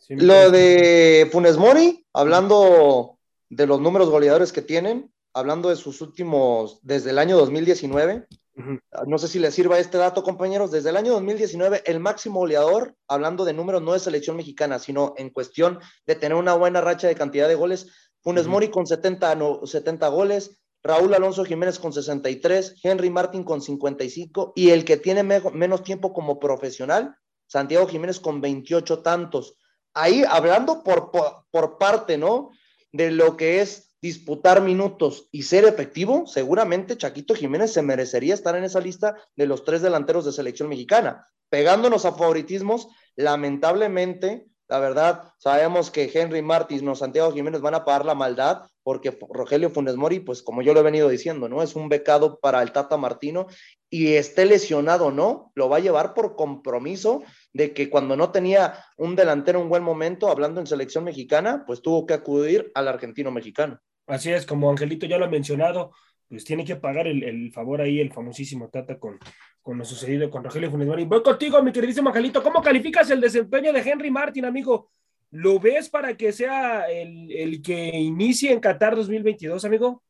[0.08, 6.80] Lo de Funes Mori, hablando de los números goleadores que tienen, hablando de sus últimos,
[6.82, 10.70] desde el año 2019, no sé si les sirva este dato, compañeros.
[10.70, 15.14] Desde el año 2019, el máximo goleador, hablando de números no de selección mexicana, sino
[15.16, 17.88] en cuestión de tener una buena racha de cantidad de goles,
[18.20, 24.52] Funes Mori con 70, 70 goles, Raúl Alonso Jiménez con 63, Henry Martin con 55
[24.54, 29.56] y el que tiene menos tiempo como profesional, Santiago Jiménez con 28 tantos.
[29.94, 31.10] Ahí hablando por,
[31.50, 32.50] por parte, ¿no?
[32.92, 38.56] De lo que es disputar minutos y ser efectivo, seguramente Chaquito Jiménez se merecería estar
[38.56, 41.28] en esa lista de los tres delanteros de selección mexicana.
[41.48, 47.84] Pegándonos a favoritismos, lamentablemente, la verdad, sabemos que Henry Martins o Santiago Jiménez van a
[47.84, 51.62] pagar la maldad porque Rogelio Funes Mori, pues como yo lo he venido diciendo, ¿no?
[51.62, 53.46] Es un becado para el Tata Martino
[53.88, 58.32] y esté lesionado o no, lo va a llevar por compromiso de que cuando no
[58.32, 62.88] tenía un delantero en buen momento, hablando en selección mexicana, pues tuvo que acudir al
[62.88, 63.78] argentino mexicano.
[64.06, 65.92] Así es, como Angelito ya lo ha mencionado,
[66.28, 69.18] pues tiene que pagar el, favor ahí el famosísimo Tata con,
[69.60, 71.04] con lo sucedido con Rogelio Funes Mori.
[71.04, 72.42] Voy contigo, mi queridísimo Angelito.
[72.42, 74.90] ¿Cómo calificas el desempeño de Henry Martin, amigo?
[75.30, 80.02] ¿Lo ves para que sea el, el que inicie en Qatar 2022, amigo?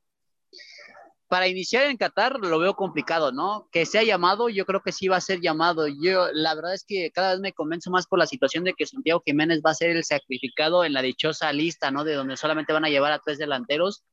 [1.32, 3.66] Para iniciar en Qatar lo veo complicado, ¿no?
[3.72, 5.86] Que sea llamado, yo creo que sí va a ser llamado.
[5.88, 8.84] Yo, la verdad es que cada vez me convenzo más por la situación de que
[8.84, 12.04] Santiago Jiménez va a ser el sacrificado en la dichosa lista, ¿no?
[12.04, 14.04] De donde solamente van a llevar a tres delanteros.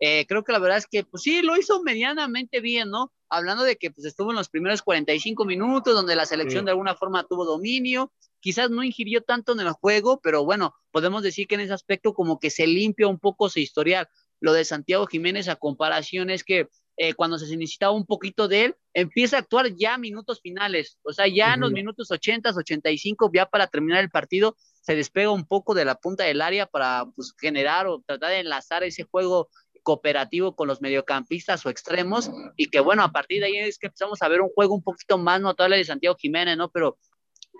[0.00, 3.12] Eh, creo que la verdad es que, pues sí, lo hizo medianamente bien, ¿no?
[3.28, 6.94] Hablando de que pues, estuvo en los primeros 45 minutos, donde la selección de alguna
[6.94, 11.56] forma tuvo dominio, quizás no ingirió tanto en el juego, pero bueno, podemos decir que
[11.56, 14.08] en ese aspecto como que se limpia un poco su historial
[14.42, 18.64] lo de Santiago Jiménez a comparación es que eh, cuando se necesitaba un poquito de
[18.64, 23.30] él, empieza a actuar ya minutos finales, o sea, ya en los minutos 80, 85,
[23.32, 27.06] ya para terminar el partido, se despega un poco de la punta del área para
[27.14, 29.48] pues, generar o tratar de enlazar ese juego
[29.84, 33.86] cooperativo con los mediocampistas o extremos y que bueno, a partir de ahí es que
[33.86, 36.68] empezamos a ver un juego un poquito más notable de Santiago Jiménez, ¿no?
[36.70, 36.98] Pero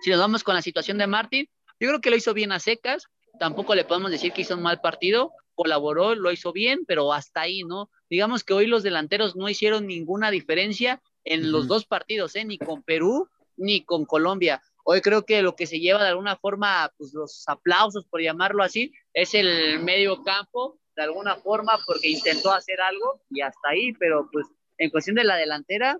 [0.01, 2.59] si nos vamos con la situación de Martín, yo creo que lo hizo bien a
[2.59, 3.07] secas,
[3.39, 7.41] tampoco le podemos decir que hizo un mal partido, colaboró, lo hizo bien, pero hasta
[7.41, 7.89] ahí, ¿no?
[8.09, 12.45] Digamos que hoy los delanteros no hicieron ninguna diferencia en los dos partidos, ¿eh?
[12.45, 14.61] Ni con Perú ni con Colombia.
[14.83, 18.63] Hoy creo que lo que se lleva de alguna forma, pues los aplausos, por llamarlo
[18.63, 23.93] así, es el medio campo, de alguna forma, porque intentó hacer algo y hasta ahí,
[23.93, 24.45] pero pues
[24.77, 25.97] en cuestión de la delantera,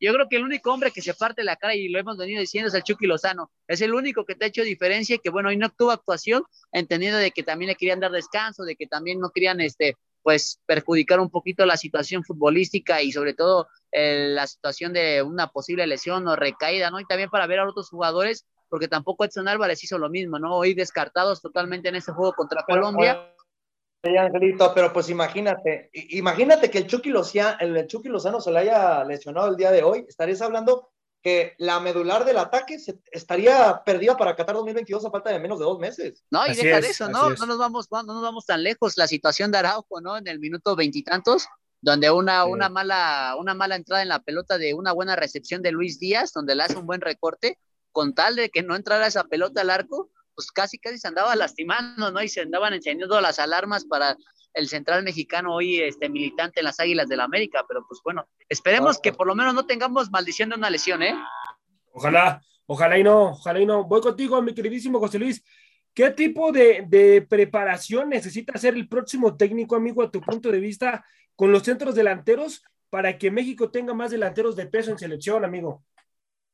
[0.00, 2.40] yo creo que el único hombre que se parte la cara, y lo hemos venido
[2.40, 3.50] diciendo, es el Chucky Lozano.
[3.68, 6.42] Es el único que te ha hecho diferencia y que, bueno, hoy no tuvo actuación,
[6.72, 10.60] entendiendo de que también le querían dar descanso, de que también no querían, este, pues,
[10.66, 15.86] perjudicar un poquito la situación futbolística y sobre todo eh, la situación de una posible
[15.86, 17.00] lesión o recaída, ¿no?
[17.00, 20.56] Y también para ver a otros jugadores, porque tampoco Edson Álvarez hizo lo mismo, ¿no?
[20.56, 23.34] Hoy descartados totalmente en ese juego contra Colombia.
[24.02, 28.60] Sí, Angelito, pero pues imagínate, imagínate que el Chucky, Lozano, el Chucky Lozano se le
[28.60, 30.90] haya lesionado el día de hoy, estarías hablando
[31.22, 35.58] que la medular del ataque se, estaría perdida para Qatar 2022 a falta de menos
[35.58, 36.24] de dos meses.
[36.30, 37.30] No, y deja de eso, ¿no?
[37.30, 38.96] No nos, vamos, no nos vamos tan lejos.
[38.96, 40.16] La situación de Araujo, ¿no?
[40.16, 41.46] En el minuto veintitantos,
[41.82, 45.72] donde una, una, mala, una mala entrada en la pelota de una buena recepción de
[45.72, 47.58] Luis Díaz, donde le hace un buen recorte,
[47.92, 50.10] con tal de que no entrara esa pelota al arco,
[50.40, 52.22] pues casi casi se andaba lastimando, ¿no?
[52.22, 54.16] Y se andaban encendiendo las alarmas para
[54.54, 58.26] el central mexicano hoy este militante en las Águilas del la América, pero pues bueno,
[58.48, 61.14] esperemos que por lo menos no tengamos maldición de una lesión, ¿eh?
[61.92, 63.84] Ojalá, ojalá y no, ojalá y no.
[63.84, 65.44] Voy contigo, mi queridísimo José Luis.
[65.92, 70.58] ¿Qué tipo de, de preparación necesita hacer el próximo técnico, amigo, a tu punto de
[70.58, 71.04] vista,
[71.36, 75.84] con los centros delanteros para que México tenga más delanteros de peso en selección, amigo?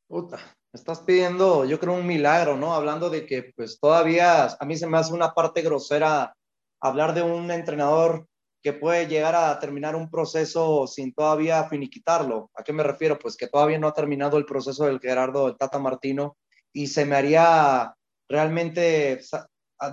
[0.08, 0.40] Puta,
[0.76, 2.74] estás pidiendo, yo creo, un milagro, ¿no?
[2.74, 6.34] Hablando de que, pues todavía a mí se me hace una parte grosera
[6.80, 8.26] hablar de un entrenador
[8.62, 12.50] que puede llegar a terminar un proceso sin todavía finiquitarlo.
[12.54, 13.18] ¿A qué me refiero?
[13.18, 16.36] Pues que todavía no ha terminado el proceso del Gerardo del Tata Martino
[16.72, 17.94] y se me haría
[18.28, 19.20] realmente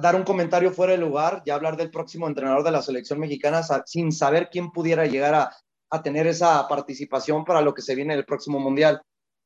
[0.02, 3.62] dar un comentario fuera de lugar y hablar del próximo entrenador de la selección mexicana
[3.86, 5.56] sin saber quién pudiera llegar a,
[5.92, 9.02] a tener esa participación para lo que se viene el próximo mundial.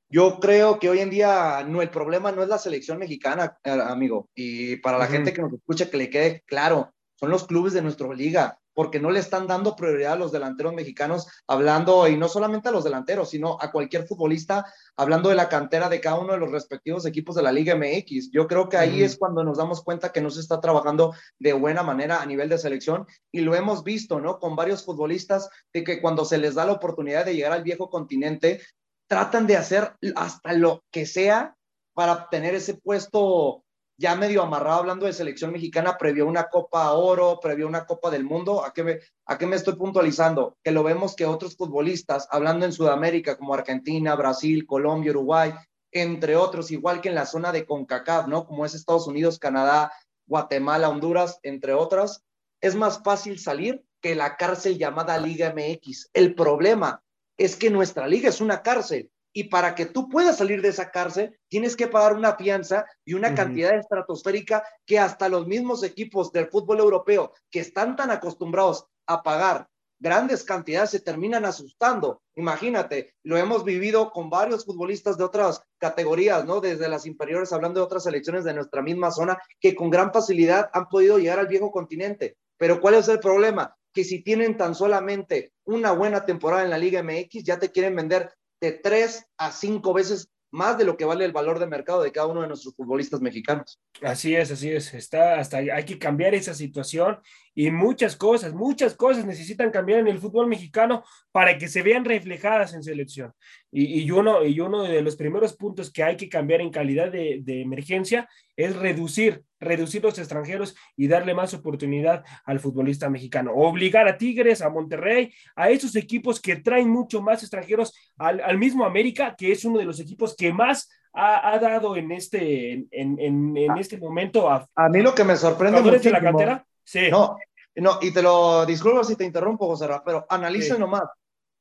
[0.10, 3.72] Yo creo que hoy en día no el problema no es la selección mexicana, eh,
[3.72, 7.74] amigo, y para la gente que nos escucha que le quede claro, son los clubes
[7.74, 12.16] de nuestra liga, porque no le están dando prioridad a los delanteros mexicanos, hablando, y
[12.16, 14.66] no solamente a los delanteros, sino a cualquier futbolista,
[14.96, 18.30] hablando de la cantera de cada uno de los respectivos equipos de la Liga MX.
[18.32, 21.54] Yo creo que ahí es cuando nos damos cuenta que no se está trabajando de
[21.54, 24.40] buena manera a nivel de selección, y lo hemos visto, ¿no?
[24.40, 27.90] Con varios futbolistas, de que cuando se les da la oportunidad de llegar al viejo
[27.90, 28.62] continente,
[29.08, 31.56] tratan de hacer hasta lo que sea
[31.94, 33.64] para obtener ese puesto
[34.00, 38.24] ya medio amarrado hablando de selección mexicana previo una Copa Oro, previo una Copa del
[38.24, 38.64] Mundo.
[38.64, 40.56] ¿A qué, me, ¿A qué me estoy puntualizando?
[40.64, 45.54] Que lo vemos que otros futbolistas, hablando en Sudamérica como Argentina, Brasil, Colombia, Uruguay,
[45.92, 48.46] entre otros, igual que en la zona de CONCACAF, ¿no?
[48.46, 49.92] Como es Estados Unidos, Canadá,
[50.28, 52.24] Guatemala, Honduras, entre otras,
[52.62, 56.10] es más fácil salir que la cárcel llamada Liga MX.
[56.14, 57.02] El problema
[57.38, 60.90] es que nuestra liga es una cárcel y para que tú puedas salir de esa
[60.90, 66.32] cárcel tienes que pagar una fianza y una cantidad estratosférica que hasta los mismos equipos
[66.32, 69.68] del fútbol europeo que están tan acostumbrados a pagar
[70.00, 72.22] grandes cantidades se terminan asustando.
[72.36, 76.62] Imagínate, lo hemos vivido con varios futbolistas de otras categorías, ¿no?
[76.62, 80.70] Desde las inferiores, hablando de otras selecciones de nuestra misma zona, que con gran facilidad
[80.74, 82.38] han podido llegar al viejo continente.
[82.58, 83.76] Pero ¿cuál es el problema?
[83.98, 87.96] Que si tienen tan solamente una buena temporada en la Liga MX, ya te quieren
[87.96, 88.30] vender
[88.62, 92.12] de tres a cinco veces más de lo que vale el valor de mercado de
[92.12, 93.80] cada uno de nuestros futbolistas mexicanos.
[94.04, 94.94] Así es, así es.
[94.94, 97.18] Está hasta hay que cambiar esa situación
[97.60, 102.06] y muchas cosas, muchas cosas necesitan cambiar en el fútbol mexicano para que se vean
[102.06, 103.34] reflejadas en selección.
[103.72, 107.12] Y, y uno, y uno de los primeros puntos que hay que cambiar en calidad
[107.12, 113.54] de, de emergencia es reducir, reducir los extranjeros y darle más oportunidad al futbolista mexicano.
[113.56, 118.60] Obligar a Tigres, a Monterrey, a esos equipos que traen mucho más extranjeros, al, al
[118.60, 122.86] mismo América, que es uno de los equipos que más ha, ha dado en este,
[122.92, 126.22] en, en, en este momento a, a, mí lo que me sorprende muchísimo, de la
[126.22, 126.64] cantera.
[126.84, 127.10] Sí.
[127.12, 127.36] No,
[127.82, 130.80] no, y te lo disculpo si te interrumpo, José Ra, pero analicen sí.
[130.80, 131.04] nomás.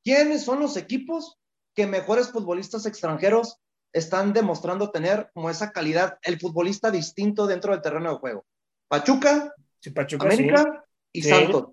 [0.03, 1.37] ¿Quiénes son los equipos
[1.75, 3.57] que mejores futbolistas extranjeros
[3.93, 8.45] están demostrando tener como esa calidad, el futbolista distinto dentro del terreno de juego?
[8.87, 10.63] Pachuca, sí, Pachuca América
[11.13, 11.19] sí.
[11.19, 11.65] y Santos.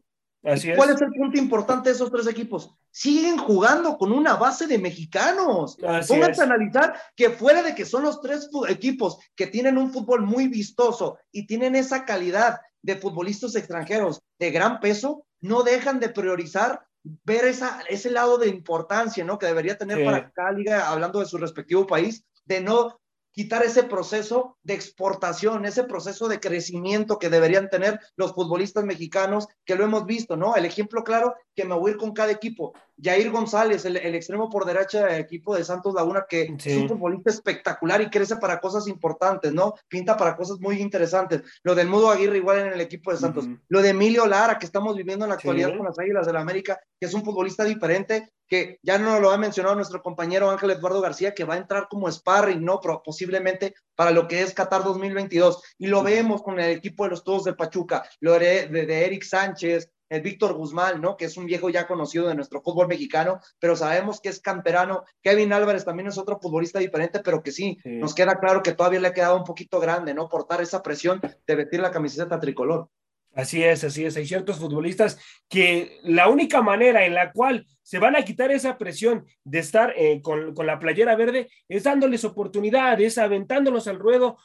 [0.42, 0.96] Así ¿Cuál es.
[0.96, 2.74] es el punto importante de esos tres equipos?
[2.90, 5.78] Siguen jugando con una base de mexicanos.
[5.82, 9.90] Así Pónganse a analizar que fuera de que son los tres equipos que tienen un
[9.90, 16.00] fútbol muy vistoso y tienen esa calidad de futbolistas extranjeros de gran peso, no dejan
[16.00, 19.38] de priorizar ver esa, ese lado de importancia, ¿no?
[19.38, 23.00] Que debería tener para cada liga, hablando de su respectivo país, de no
[23.34, 29.48] quitar ese proceso de exportación, ese proceso de crecimiento que deberían tener los futbolistas mexicanos,
[29.64, 30.54] que lo hemos visto, ¿no?
[30.54, 32.74] El ejemplo claro que me voy a ir con cada equipo.
[33.02, 37.30] Jair González, el, extremo por derecha del equipo de Santos Laguna, que es un futbolista
[37.30, 39.74] espectacular y crece para cosas importantes, ¿no?
[39.88, 41.42] Pinta para cosas muy interesantes.
[41.64, 43.48] Lo del Mudo Aguirre igual en el equipo de Santos.
[43.66, 46.40] Lo de Emilio Lara, que estamos viviendo en la actualidad con las Águilas de la
[46.40, 50.70] América, que es un futbolista diferente, que ya no lo ha mencionado nuestro compañero Ángel
[50.70, 52.80] Eduardo García, que va a entrar como sparring, ¿no?
[52.80, 55.62] Pero posiblemente para lo que es Qatar 2022.
[55.78, 59.22] Y lo vemos con el equipo de los Todos del Pachuca, lo de, de Eric
[59.24, 61.16] Sánchez, el Víctor Guzmán, ¿no?
[61.16, 65.04] Que es un viejo ya conocido de nuestro fútbol mexicano, pero sabemos que es camperano.
[65.22, 69.00] Kevin Álvarez también es otro futbolista diferente, pero que sí, nos queda claro que todavía
[69.00, 70.28] le ha quedado un poquito grande, ¿no?
[70.28, 72.88] Portar esa presión de vestir la camiseta tricolor.
[73.34, 74.16] Así es, así es.
[74.16, 75.18] Hay ciertos futbolistas
[75.48, 79.92] que la única manera en la cual se van a quitar esa presión de estar
[79.96, 84.38] eh, con, la playera verde es dándoles oportunidades, aventándolos al ruedo.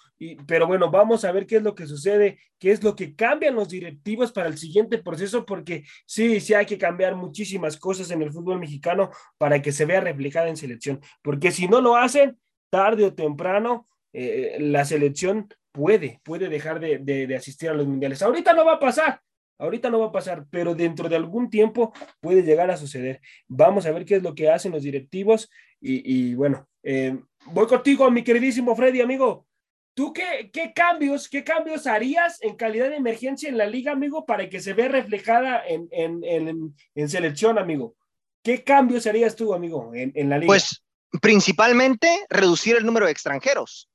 [0.47, 3.55] Pero bueno, vamos a ver qué es lo que sucede, qué es lo que cambian
[3.55, 8.23] los directivos para el siguiente proceso, porque sí, sí hay que cambiar muchísimas cosas en
[8.23, 10.99] el fútbol mexicano para que se vea reflejada en selección.
[11.21, 12.39] Porque si no lo hacen,
[12.71, 18.21] tarde o temprano, eh, la selección puede, puede dejar de, asistir a los mundiales.
[18.21, 19.21] Ahorita no va a pasar,
[19.57, 23.21] ahorita no va a pasar, pero dentro de algún tiempo puede llegar a suceder.
[23.47, 25.49] Vamos a ver qué es lo que hacen los directivos
[25.81, 29.45] y, bueno, eh, voy contigo, mi queridísimo Freddy, amigo.
[29.93, 34.25] ¿Tú qué, qué, cambios, qué cambios harías en calidad de emergencia en la liga, amigo,
[34.25, 37.95] para que se vea reflejada en, en, selección, amigo?
[38.41, 40.47] ¿Qué cambios harías tú, amigo, en, la liga?
[40.47, 40.83] Pues
[41.21, 43.89] principalmente reducir el número de extranjeros.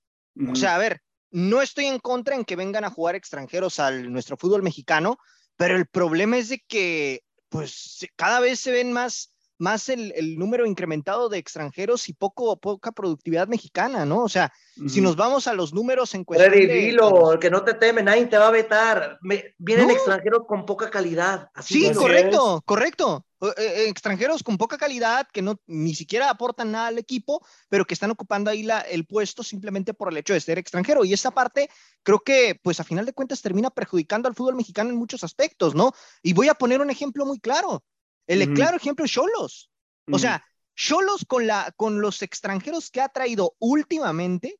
[0.51, 1.01] O sea, a ver,
[1.35, 5.18] no estoy en contra en que vengan a jugar extranjeros al nuestro fútbol mexicano,
[5.57, 10.66] pero el problema es de que pues cada vez se ven más más el, número
[10.66, 14.23] incrementado de extranjeros y poco poca productividad mexicana, ¿no?
[14.23, 14.53] O sea,
[14.88, 18.27] si nos vamos a los números en cuestión Freddy, dilo, que no te teme, nadie
[18.27, 19.18] te va a vetar.
[19.59, 21.51] vienen extranjeros con poca calidad.
[21.62, 23.25] sí, correcto, correcto.
[23.57, 27.94] Eh, extranjeros con poca calidad que no ni siquiera aportan nada al equipo, pero que
[27.94, 31.04] están ocupando ahí la, el puesto simplemente por el hecho de ser extranjero.
[31.04, 31.68] Y esa parte
[32.02, 35.74] creo que, pues a final de cuentas, termina perjudicando al fútbol mexicano en muchos aspectos,
[35.74, 35.92] ¿no?
[36.22, 37.85] Y voy a poner un ejemplo muy claro.
[38.26, 39.70] El claro ejemplo es Cholos.
[40.11, 44.59] O sea, Cholos con, la, con los extranjeros que ha traído últimamente,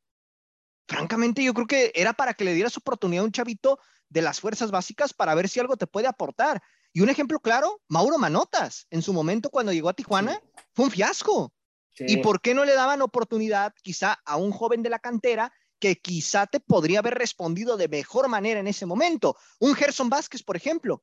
[0.86, 4.40] francamente yo creo que era para que le dieras oportunidad a un chavito de las
[4.40, 6.62] fuerzas básicas para ver si algo te puede aportar.
[6.96, 10.40] Y un ejemplo claro, Mauro Manotas, en su momento cuando llegó a Tijuana,
[10.74, 11.52] fue un fiasco.
[11.98, 15.96] ¿Y por qué no le daban oportunidad quizá a un joven de la cantera que
[15.96, 19.37] quizá te podría haber respondido de mejor manera en ese momento?
[19.59, 21.02] Un Gerson Vázquez, por ejemplo,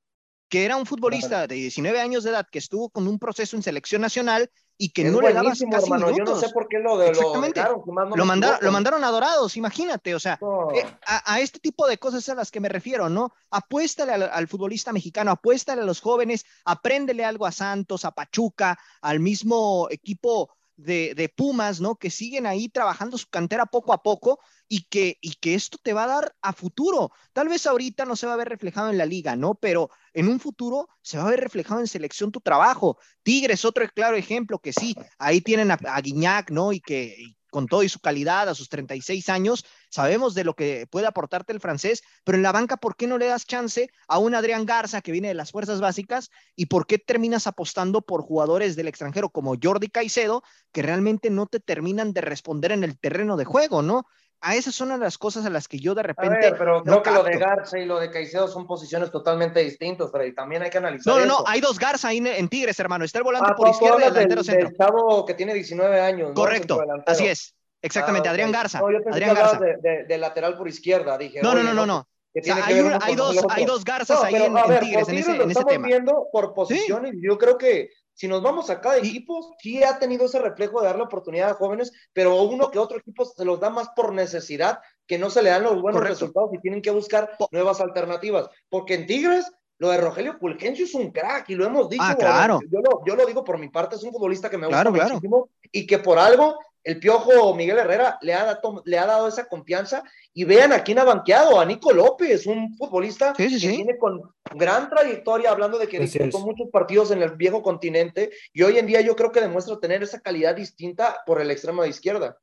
[0.51, 3.63] que era un futbolista de 19 años de edad que estuvo con un proceso en
[3.63, 6.17] selección nacional y que no le daba casi minutos.
[6.17, 7.61] Yo no sé por qué lo de Exactamente.
[7.61, 8.25] Lo,
[8.59, 10.37] lo, mandaron a Dorados, imagínate, o sea,
[10.75, 13.31] eh, a, este tipo de cosas a las que me refiero, ¿no?
[13.49, 19.21] Apuéstale al, futbolista mexicano, apuéstale a los jóvenes, apréndele algo a Santos, a Pachuca, al
[19.21, 21.95] mismo equipo de, de Pumas, ¿no?
[21.95, 25.91] Que siguen ahí trabajando su cantera poco a poco y que, y que esto te
[25.91, 27.11] va a dar a futuro.
[27.33, 29.55] Tal vez ahorita no se va a ver reflejado en la liga, ¿no?
[29.55, 32.97] Pero en un futuro se va a ver reflejado en selección tu trabajo.
[33.21, 36.71] Tigres, otro claro ejemplo que sí, ahí tienen a, Guiñac, ¿no?
[36.71, 37.17] Y que
[37.49, 41.51] con todo y su calidad a sus 36 años, sabemos de lo que puede aportarte
[41.51, 44.65] el francés, pero en la banca, ¿por qué no le das chance a un Adrián
[44.65, 46.29] Garza que viene de las fuerzas básicas?
[46.55, 51.45] ¿Y por qué terminas apostando por jugadores del extranjero como Jordi Caicedo, que realmente no
[51.45, 54.05] te terminan de responder en el terreno de juego, ¿no?
[54.41, 56.35] A esas son las cosas a las que yo de repente.
[56.35, 60.11] Ver, pero creo que lo de Garza y lo de Caicedo son posiciones totalmente distintas,
[60.11, 60.33] Freddy.
[60.33, 61.13] También hay que analizar.
[61.13, 63.05] No, no, no, hay dos Garza ahí en Tigres, hermano.
[63.05, 64.67] Está el volante ah, por izquierda y el delantero centro.
[64.69, 66.31] El chavo que tiene 19 años.
[66.33, 67.55] Correcto, así es.
[67.83, 68.79] Exactamente, ah, Adrián Garza.
[68.79, 69.59] No, yo Adrián Garza.
[69.59, 71.41] De, de, lateral por izquierda, dije.
[71.41, 71.85] No, no, no, no.
[71.85, 72.07] no.
[72.33, 75.87] hay, dos, hay dos Garzas ahí en, Tigres, en ese, en ese tema.
[75.87, 77.13] viendo por posiciones.
[77.21, 80.87] Yo creo que si nos vamos a cada equipo, sí ha tenido ese reflejo de
[80.87, 84.79] darle oportunidad a jóvenes, pero uno que otro equipo se los da más por necesidad,
[85.07, 88.49] que no se le dan los buenos resultados y tienen que buscar nuevas alternativas.
[88.69, 92.03] Porque en Tigres, lo de Rogelio Pulgencio es un crack y lo hemos dicho.
[92.05, 92.59] Ah, claro.
[92.69, 95.49] Yo lo, yo lo digo por mi parte, es un futbolista que me gusta muchísimo
[95.71, 99.47] y que por algo el piojo Miguel Herrera le ha, dado, le ha dado esa
[99.47, 100.03] confianza.
[100.33, 104.21] Y vean a quién ha banqueado, a Nico López, un futbolista que tiene con
[104.55, 108.87] gran trayectoria, hablando de que disputó muchos partidos en el viejo continente y hoy en
[108.87, 112.37] día yo creo que demuestra tener esa calidad distinta por el extremo de izquierda.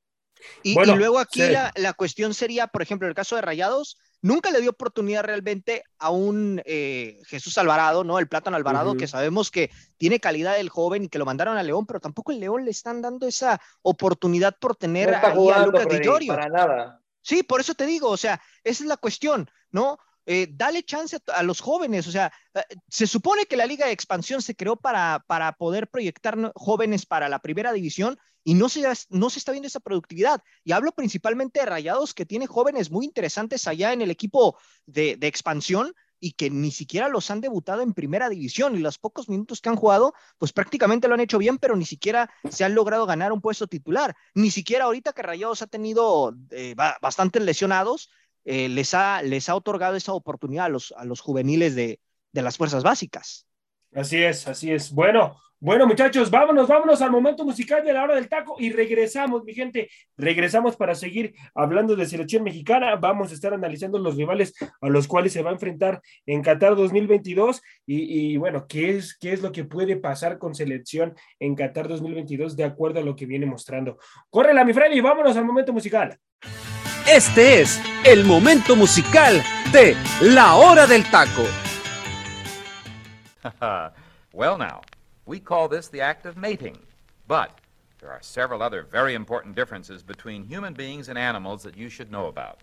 [0.62, 4.50] Y, luego aquí la, la, cuestión sería, por ejemplo, en el caso de Rayados, nunca
[4.50, 8.18] le dio oportunidad realmente a un eh, Jesús Alvarado, ¿no?
[8.18, 11.62] El Plátano Alvarado, que sabemos que tiene calidad el joven y que lo mandaron a
[11.62, 15.34] León, pero tampoco el León le están dando esa oportunidad por tener a
[15.64, 17.02] Lucas Di Para nada.
[17.22, 19.98] Sí, por eso te digo, o sea, esa es la cuestión, ¿no?
[20.30, 23.92] Eh, dale chance a, los jóvenes, o sea, eh, se supone que la Liga de
[23.92, 28.82] Expansión se creó para, para poder proyectar jóvenes para la primera división y no se,
[29.08, 30.42] no se está viendo esa productividad.
[30.64, 35.16] Y hablo principalmente de Rayados, que tiene jóvenes muy interesantes allá en el equipo de,
[35.16, 39.30] de expansión y que ni siquiera los han debutado en primera división y los pocos
[39.30, 42.74] minutos que han jugado, pues prácticamente lo han hecho bien, pero ni siquiera se han
[42.74, 44.14] logrado ganar un puesto titular.
[44.34, 48.10] Ni siquiera ahorita que Rayados ha tenido eh, bastantes lesionados,
[48.50, 52.00] eh, les, ha, les ha otorgado esa oportunidad a los, a los juveniles de,
[52.32, 53.46] de las fuerzas básicas.
[53.94, 54.90] Así es, así es.
[54.90, 59.44] Bueno, bueno, muchachos, vámonos, vámonos al momento musical de la hora del taco y regresamos,
[59.44, 59.90] mi gente.
[60.16, 62.96] Regresamos para seguir hablando de selección mexicana.
[62.96, 66.74] Vamos a estar analizando los rivales a los cuales se va a enfrentar en Qatar
[66.74, 71.54] 2022 y, y bueno, ¿qué es, qué es lo que puede pasar con selección en
[71.54, 73.98] Qatar 2022 de acuerdo a lo que viene mostrando.
[74.30, 76.18] Córrela, mi Freddy, vámonos al momento musical.
[77.10, 79.42] Este es el momento musical
[79.72, 81.46] de La Hora del Taco.
[84.34, 84.82] well, now,
[85.24, 86.76] we call this the act of mating,
[87.26, 87.50] but
[87.98, 92.12] there are several other very important differences between human beings and animals that you should
[92.12, 92.58] know about.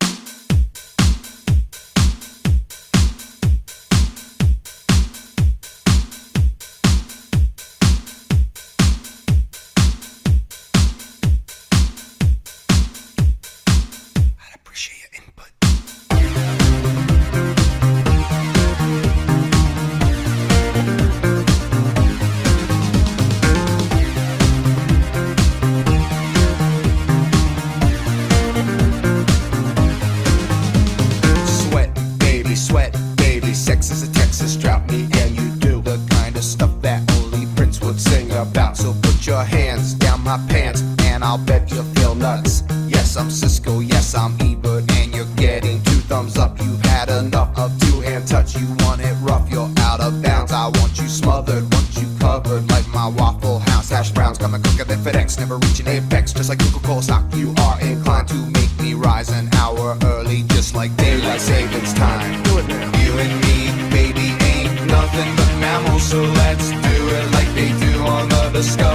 [60.66, 62.42] It's like daylight savings time.
[62.42, 62.98] Do it now.
[63.04, 63.58] You and me,
[63.92, 68.95] baby, ain't nothing but mammals, so let's do it like they do on the Discovery.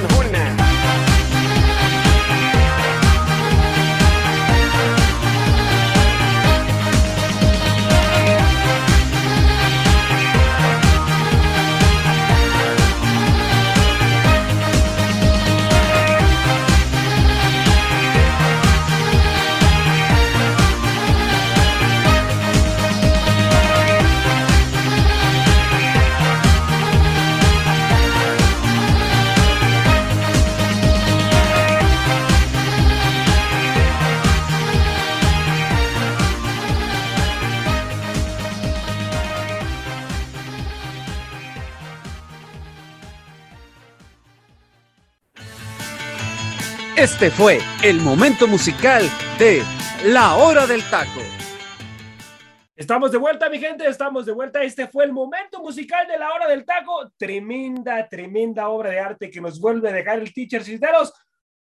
[47.01, 49.01] Este fue el momento musical
[49.39, 49.63] de
[50.05, 51.19] La Hora del Taco.
[52.75, 54.61] Estamos de vuelta, mi gente, estamos de vuelta.
[54.61, 57.11] Este fue el momento musical de la hora del taco.
[57.17, 61.11] Tremenda, tremenda obra de arte que nos vuelve a dejar el teacher Cisneros.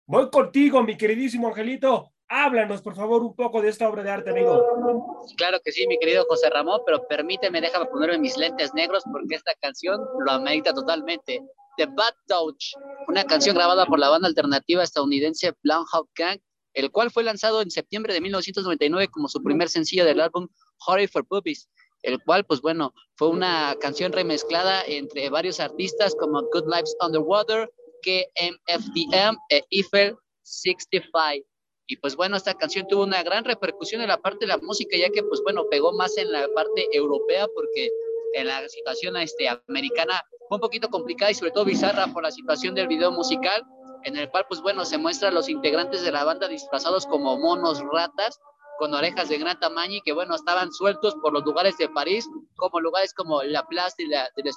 [0.06, 2.14] Voy contigo, mi queridísimo Angelito.
[2.28, 4.96] Háblanos, por favor, un poco de esta obra de arte, amigo.
[5.36, 9.34] Claro que sí, mi querido José Ramón, pero permíteme, déjame ponerme mis lentes negros porque
[9.34, 11.42] esta canción lo amerita totalmente.
[11.76, 12.74] The Bad Touch,
[13.08, 16.40] una canción grabada por la banda alternativa estadounidense Blumhouse Gang,
[16.74, 20.48] el cual fue lanzado en septiembre de 1999 como su primer sencillo del álbum
[20.86, 21.68] Horror for Puppies,
[22.02, 27.70] el cual, pues bueno, fue una canción remezclada entre varios artistas como Good Lives Underwater,
[28.02, 31.46] KMFDM e Eiffel 65.
[31.88, 34.96] Y pues bueno, esta canción tuvo una gran repercusión en la parte de la música,
[34.96, 37.90] ya que pues bueno, pegó más en la parte europea, porque
[38.34, 42.30] en la situación este, americana fue un poquito complicada y sobre todo bizarra por la
[42.30, 43.64] situación del video musical,
[44.04, 47.38] en el cual pues bueno, se muestra a los integrantes de la banda disfrazados como
[47.38, 48.38] monos ratas,
[48.78, 52.28] con orejas de gran tamaño y que bueno, estaban sueltos por los lugares de París,
[52.56, 54.50] como lugares como la Place de la, de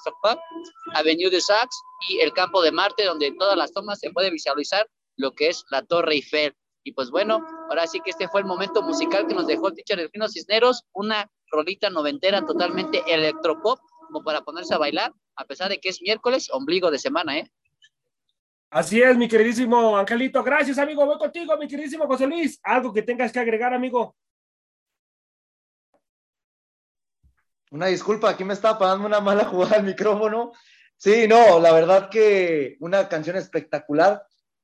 [0.94, 1.78] Avenue de Saxe
[2.10, 5.50] y el Campo de Marte, donde en todas las tomas se puede visualizar lo que
[5.50, 6.56] es la Torre Eiffel.
[6.84, 9.76] Y pues bueno, ahora sí que este fue el momento musical que nos dejó el
[9.76, 15.70] teacher Delfino Cisneros, una rolita noventera totalmente electropop, como para ponerse a bailar, a pesar
[15.70, 17.50] de que es miércoles, ombligo de semana, ¿eh?
[18.70, 20.44] Así es, mi queridísimo Angelito.
[20.44, 21.06] Gracias, amigo.
[21.06, 22.60] Voy contigo, mi queridísimo José Luis.
[22.62, 24.16] Algo que tengas que agregar, amigo.
[27.72, 30.52] Una disculpa, aquí me estaba pagando una mala jugada al micrófono.
[30.98, 34.22] Sí, no, la verdad que una canción espectacular.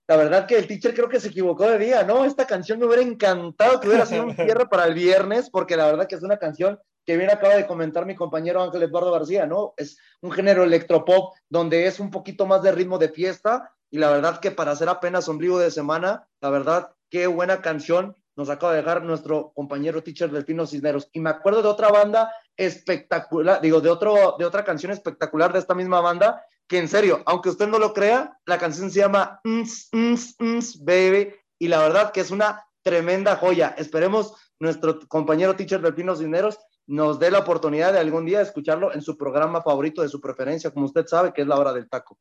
[0.07, 2.25] La verdad que el teacher creo que se equivocó de día, ¿no?
[2.25, 5.85] Esta canción me hubiera encantado que hubiera sido un cierre para el viernes, porque la
[5.85, 9.45] verdad que es una canción que bien acaba de comentar mi compañero Ángel Eduardo García,
[9.45, 9.73] ¿no?
[9.77, 14.09] Es un género electropop donde es un poquito más de ritmo de fiesta, y la
[14.09, 18.73] verdad que para hacer apenas ombligo de semana, la verdad, qué buena canción nos acaba
[18.73, 21.09] de dejar nuestro compañero teacher Delfino Cisneros.
[21.13, 25.59] Y me acuerdo de otra banda espectacular, digo, de, otro, de otra canción espectacular de
[25.59, 29.39] esta misma banda, que en serio, aunque usted no lo crea, la canción se llama
[29.45, 33.75] Ns, Ns, Ns, Baby, y la verdad que es una tremenda joya.
[33.77, 36.57] Esperemos nuestro compañero teacher Delfino Cisneros
[36.87, 40.71] nos dé la oportunidad de algún día escucharlo en su programa favorito de su preferencia,
[40.71, 42.17] como usted sabe, que es la hora del taco.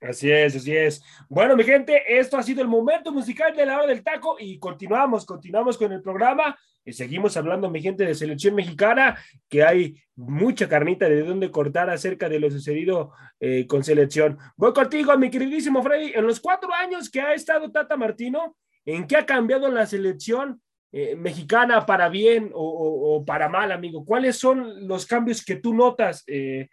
[0.00, 1.02] Así es, así es.
[1.28, 4.58] Bueno, mi gente, esto ha sido el momento musical de la hora del taco y
[4.58, 10.00] continuamos, continuamos con el programa y seguimos hablando, mi gente, de selección mexicana, que hay
[10.14, 14.38] mucha carnita de dónde cortar acerca de lo sucedido eh, con selección.
[14.56, 16.12] Voy contigo, mi queridísimo Freddy.
[16.14, 20.62] En los cuatro años que ha estado Tata Martino, ¿en qué ha cambiado la selección
[20.90, 24.04] eh, mexicana para bien o, para mal, amigo?
[24.04, 26.68] ¿Cuáles son los cambios que tú notas eh,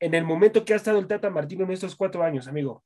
[0.00, 2.82] en el momento que ha estado el Tata Martino en estos cuatro años, amigo?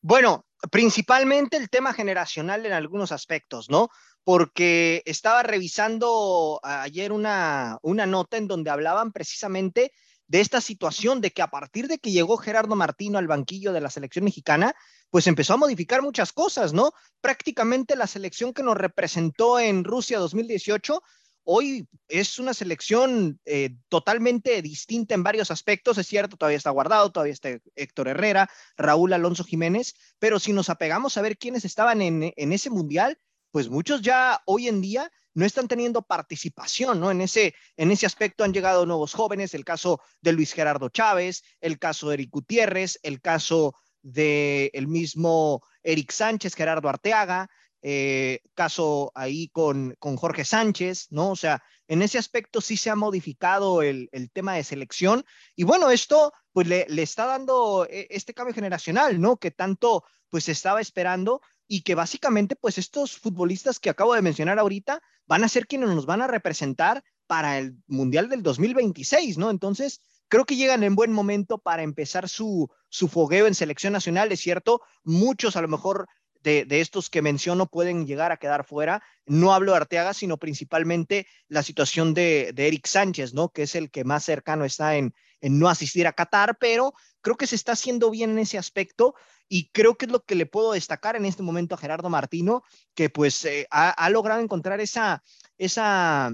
[0.00, 3.88] Bueno, principalmente el tema generacional en algunos aspectos, ¿no?
[4.24, 9.92] Porque estaba revisando ayer una, una nota en donde hablaban precisamente
[10.28, 13.80] de esta situación de que a partir de que llegó Gerardo Martino al banquillo de
[13.80, 14.74] la selección mexicana,
[15.10, 16.92] pues empezó a modificar muchas cosas, ¿no?
[17.20, 21.02] Prácticamente la selección que nos representó en Rusia 2018
[21.50, 27.10] Hoy es una selección eh, totalmente distinta en varios aspectos, es cierto, todavía está guardado,
[27.10, 32.02] todavía está Héctor Herrera, Raúl Alonso Jiménez, pero si nos apegamos a ver quiénes estaban
[32.02, 33.18] en, ese mundial,
[33.50, 37.12] pues muchos ya hoy en día no están teniendo participación, ¿no?
[37.12, 41.44] En ese, en ese aspecto han llegado nuevos jóvenes, el caso de Luis Gerardo Chávez,
[41.60, 47.48] el caso de Eric Gutiérrez, el caso de el mismo Eric Sánchez, Gerardo Arteaga,
[47.82, 51.30] eh, caso ahí con, con, Jorge Sánchez, ¿no?
[51.30, 55.24] O sea, en ese aspecto sí se ha modificado el, el tema de selección
[55.54, 59.36] y bueno, esto pues le, le, está dando eh, este cambio generacional, ¿no?
[59.36, 64.58] Que tanto pues estaba esperando y que básicamente pues estos futbolistas que acabo de mencionar
[64.58, 69.50] ahorita van a ser quienes nos van a representar para el Mundial del 2026, ¿no?
[69.50, 74.32] Entonces, creo que llegan en buen momento para empezar su, su fogueo en selección nacional,
[74.32, 76.08] es cierto, muchos a lo mejor
[76.42, 79.02] de, estos que menciono pueden llegar a quedar fuera.
[79.26, 83.50] No hablo de Arteaga, sino principalmente la situación de, Eric Sánchez, ¿no?
[83.50, 87.46] Que es el que más cercano está en, no asistir a Qatar, pero creo que
[87.46, 89.14] se está haciendo bien en ese aspecto
[89.48, 92.62] y creo que es lo que le puedo destacar en este momento a Gerardo Martino,
[92.94, 95.22] que pues eh, ha, logrado encontrar esa,
[95.56, 96.32] esa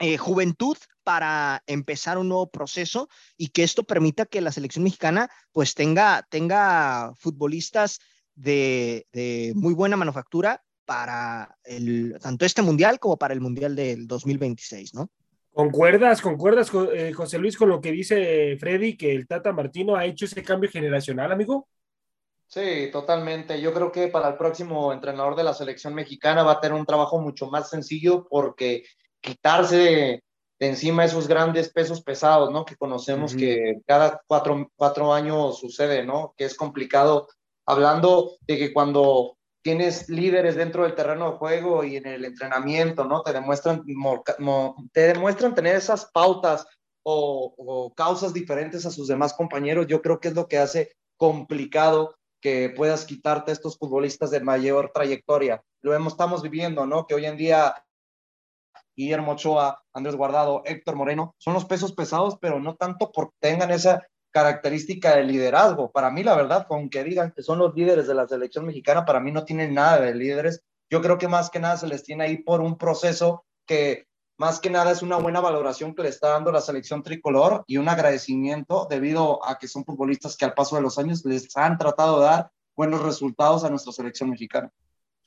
[0.00, 5.30] eh, juventud para empezar un nuevo proceso y que esto permita que la selección mexicana
[5.52, 8.00] pues tenga, tenga futbolistas
[8.34, 14.94] de, muy buena manufactura para el, tanto este mundial como para el mundial del 2026,
[14.94, 15.08] ¿no?
[15.52, 20.04] ¿Concuerdas, concuerdas, eh, José Luis, con lo que dice Freddy, que el Tata Martino ha
[20.04, 21.68] hecho ese cambio generacional, amigo?
[22.48, 23.60] Sí, totalmente.
[23.60, 26.86] Yo creo que para el próximo entrenador de la selección mexicana va a tener un
[26.86, 28.84] trabajo mucho más sencillo porque
[29.20, 30.22] quitarse de,
[30.58, 32.64] encima esos grandes pesos pesados, ¿no?
[32.64, 36.34] Que conocemos que cada cuatro, cuatro años sucede, ¿no?
[36.36, 37.28] Que es complicado.
[37.66, 43.04] Hablando de que cuando tienes líderes dentro del terreno de juego y en el entrenamiento,
[43.04, 43.22] ¿no?
[43.22, 43.82] Te demuestran,
[44.92, 46.66] te demuestran tener esas pautas
[47.02, 49.86] o, causas diferentes a sus demás compañeros.
[49.86, 54.40] Yo creo que es lo que hace complicado que puedas quitarte a estos futbolistas de
[54.40, 55.62] mayor trayectoria.
[55.82, 57.06] Lo estamos viviendo, ¿no?
[57.06, 57.74] Que hoy en día
[58.96, 63.70] Guillermo Ochoa, Andrés Guardado, Héctor Moreno, son los pesos pesados, pero no tanto porque tengan
[63.70, 65.92] esa característica de liderazgo.
[65.92, 69.20] Para mí, la verdad, aunque digan que son los líderes de la selección mexicana, para
[69.20, 70.64] mí no tienen nada de líderes.
[70.90, 74.58] Yo creo que más que nada se les tiene ahí por un proceso que más
[74.58, 77.88] que nada es una buena valoración que le está dando la selección tricolor y un
[77.88, 82.18] agradecimiento debido a que son futbolistas que al paso de los años les han tratado
[82.18, 84.68] de dar buenos resultados a nuestra selección mexicana.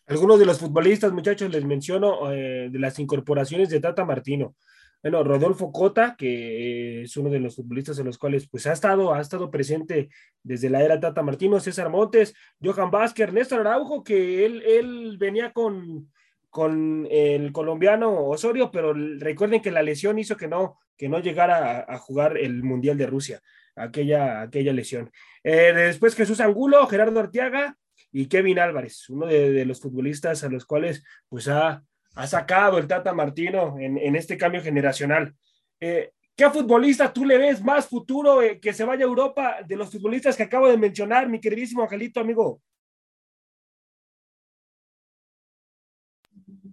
[0.05, 4.55] Algunos de los futbolistas, muchachos, les menciono eh, de las incorporaciones de Tata Martino.
[5.01, 9.13] Bueno, Rodolfo Cota, que es uno de los futbolistas en los cuales pues ha estado,
[9.13, 10.09] ha estado presente
[10.43, 15.53] desde la era Tata Martino, César Montes, Johan Vázquez, Néstor Araujo, que él, él venía
[15.53, 16.11] con,
[16.49, 21.85] con el colombiano Osorio, pero recuerden que la lesión hizo que no, que no llegara
[21.87, 23.41] a, jugar el Mundial de Rusia,
[23.75, 25.11] aquella, aquella lesión.
[25.43, 27.77] Eh, después Jesús Angulo, Gerardo Arteaga
[28.11, 31.83] y Kevin Álvarez, uno de, los futbolistas a los cuales pues ha,
[32.17, 35.35] ha sacado el Tata Martino en, este cambio generacional.
[35.79, 39.75] Eh, ¿Qué futbolista tú le ves más futuro eh, que se vaya a Europa de
[39.75, 42.59] los futbolistas que acabo de mencionar, mi queridísimo Angelito, amigo?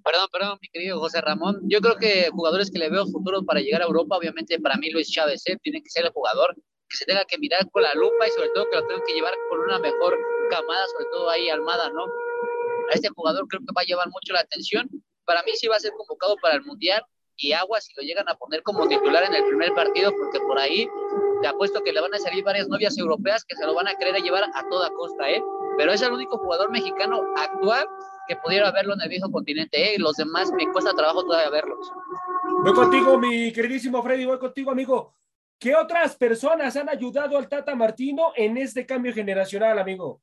[0.02, 1.60] Perdón, perdón, mi querido José Ramón.
[1.64, 4.90] Yo creo que jugadores que le veo futuro para llegar a Europa, obviamente para mí
[4.90, 5.58] Luis Chávez, ¿eh?
[5.62, 6.54] tiene que ser el jugador
[6.88, 9.12] que se tenga que mirar con la lupa y sobre todo que lo tengan que
[9.12, 10.18] llevar con una mejor
[10.48, 12.04] camada, sobre todo ahí Almada, ¿no?
[12.04, 14.88] A este jugador creo que va a llevar mucho la atención.
[15.24, 17.04] Para mí sí va a ser convocado para el Mundial
[17.36, 20.58] y agua si lo llegan a poner como titular en el primer partido, porque por
[20.58, 20.88] ahí
[21.42, 23.94] te apuesto que le van a salir varias novias europeas que se lo van a
[23.96, 25.42] querer llevar a toda costa, ¿eh?
[25.76, 27.88] Pero es el único jugador mexicano actual
[28.28, 29.94] que pudiera verlo en el viejo continente.
[29.94, 29.98] ¿eh?
[29.98, 31.90] Los demás me cuesta trabajo todavía verlos.
[32.62, 35.14] Voy contigo, mi queridísimo Freddy, voy contigo, amigo.
[35.58, 40.22] ¿Qué otras personas han ayudado al Tata Martino en este cambio generacional, amigo?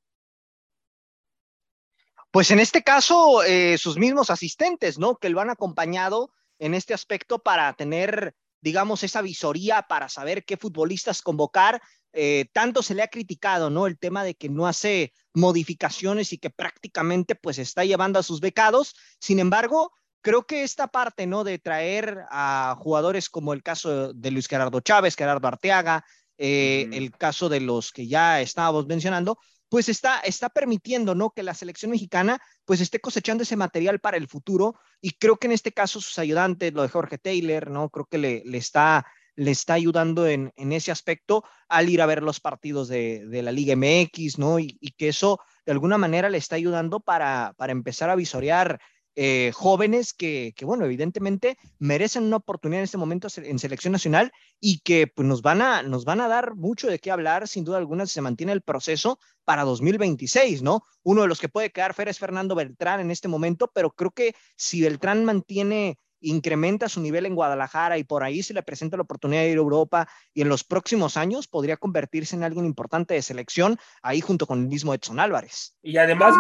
[2.32, 5.18] Pues en este caso, eh, sus mismos asistentes, ¿no?
[5.18, 10.58] Que lo han acompañado en este aspecto para tener, digamos, esa visoría para saber qué
[10.58, 11.82] futbolistas convocar
[12.14, 13.88] eh, tanto se le ha criticado, ¿no?
[13.88, 18.42] El tema de que no hace modificaciones y que prácticamente pues está llevando a sus
[18.42, 18.96] becados.
[19.20, 21.44] Sin embargo, creo que esta parte, ¿no?
[21.44, 26.06] De traer a jugadores como el caso de Luis Gerardo Chávez, Gerardo Arteaga,
[26.38, 29.38] eh, el caso de los que ya estábamos mencionando,
[29.72, 31.30] pues está, está permitiendo, ¿no?
[31.30, 35.48] Que la selección mexicana pues esté cosechando ese material para el futuro y creo que
[35.48, 37.90] en este caso sus ayudantes, lo de Jorge Taylor, ¿no?
[37.90, 39.06] Creo que le, le está
[39.38, 43.78] le está ayudando en, ese aspecto al ir a ver los partidos de, la Liga
[43.78, 44.60] MX, ¿no?
[44.60, 48.82] Y, que eso de alguna manera le está ayudando para, para empezar a visorear
[49.16, 54.80] eh, jóvenes que, bueno, evidentemente merecen una oportunidad en este momento en selección nacional y
[54.80, 57.78] que pues, nos, van a, nos van a dar mucho de qué hablar, sin duda
[57.78, 60.84] alguna, si se mantiene el proceso para 2026, ¿no?
[61.04, 64.12] Uno de los que puede quedar fuera es Fernando Beltrán en este momento, pero creo
[64.12, 68.98] que si Beltrán mantiene incrementa su nivel en Guadalajara y por ahí se le presenta
[68.98, 72.66] la oportunidad de ir a Europa y en los próximos años podría convertirse en alguien
[72.66, 75.76] importante de selección ahí junto con el mismo Edson Álvarez.
[75.82, 76.36] Y además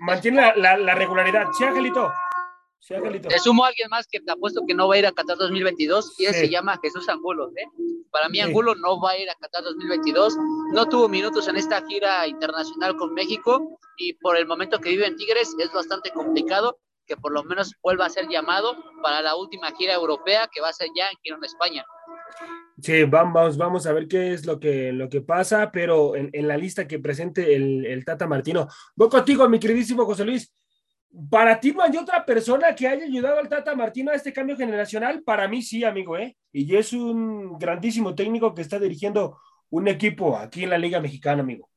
[0.00, 1.46] mantiene, la, regularidad.
[1.56, 2.12] Sí, Angelito.
[2.78, 3.28] Sí, Angelito.
[3.28, 5.38] Te sumo a alguien más que te apuesto que no va a ir a Qatar
[5.38, 7.50] 2022 y él se llama Jesús Angulo.
[7.56, 7.64] ¿eh?
[8.10, 10.36] Para mí Angulo no va a ir a Qatar 2022.
[10.72, 15.06] No tuvo minutos en esta gira internacional con México y por el momento que vive
[15.06, 16.78] en Tigres es bastante complicado
[17.12, 20.70] que por lo menos vuelva a ser llamado para la última gira europea que va
[20.70, 21.84] a ser ya en Girona, España.
[22.80, 26.56] Sí, vamos, vamos a ver qué es lo que, lo que pasa, pero en, la
[26.56, 28.66] lista que presente el, Tata Martino.
[28.96, 30.54] Voy contigo, mi queridísimo José Luis.
[31.30, 34.56] Para ti no hay otra persona que haya ayudado al Tata Martino a este cambio
[34.56, 35.22] generacional.
[35.22, 36.34] Para mí sí, amigo, ¿eh?
[36.50, 39.38] Y es un grandísimo técnico que está dirigiendo
[39.68, 41.68] un equipo aquí en la Liga Mexicana, amigo.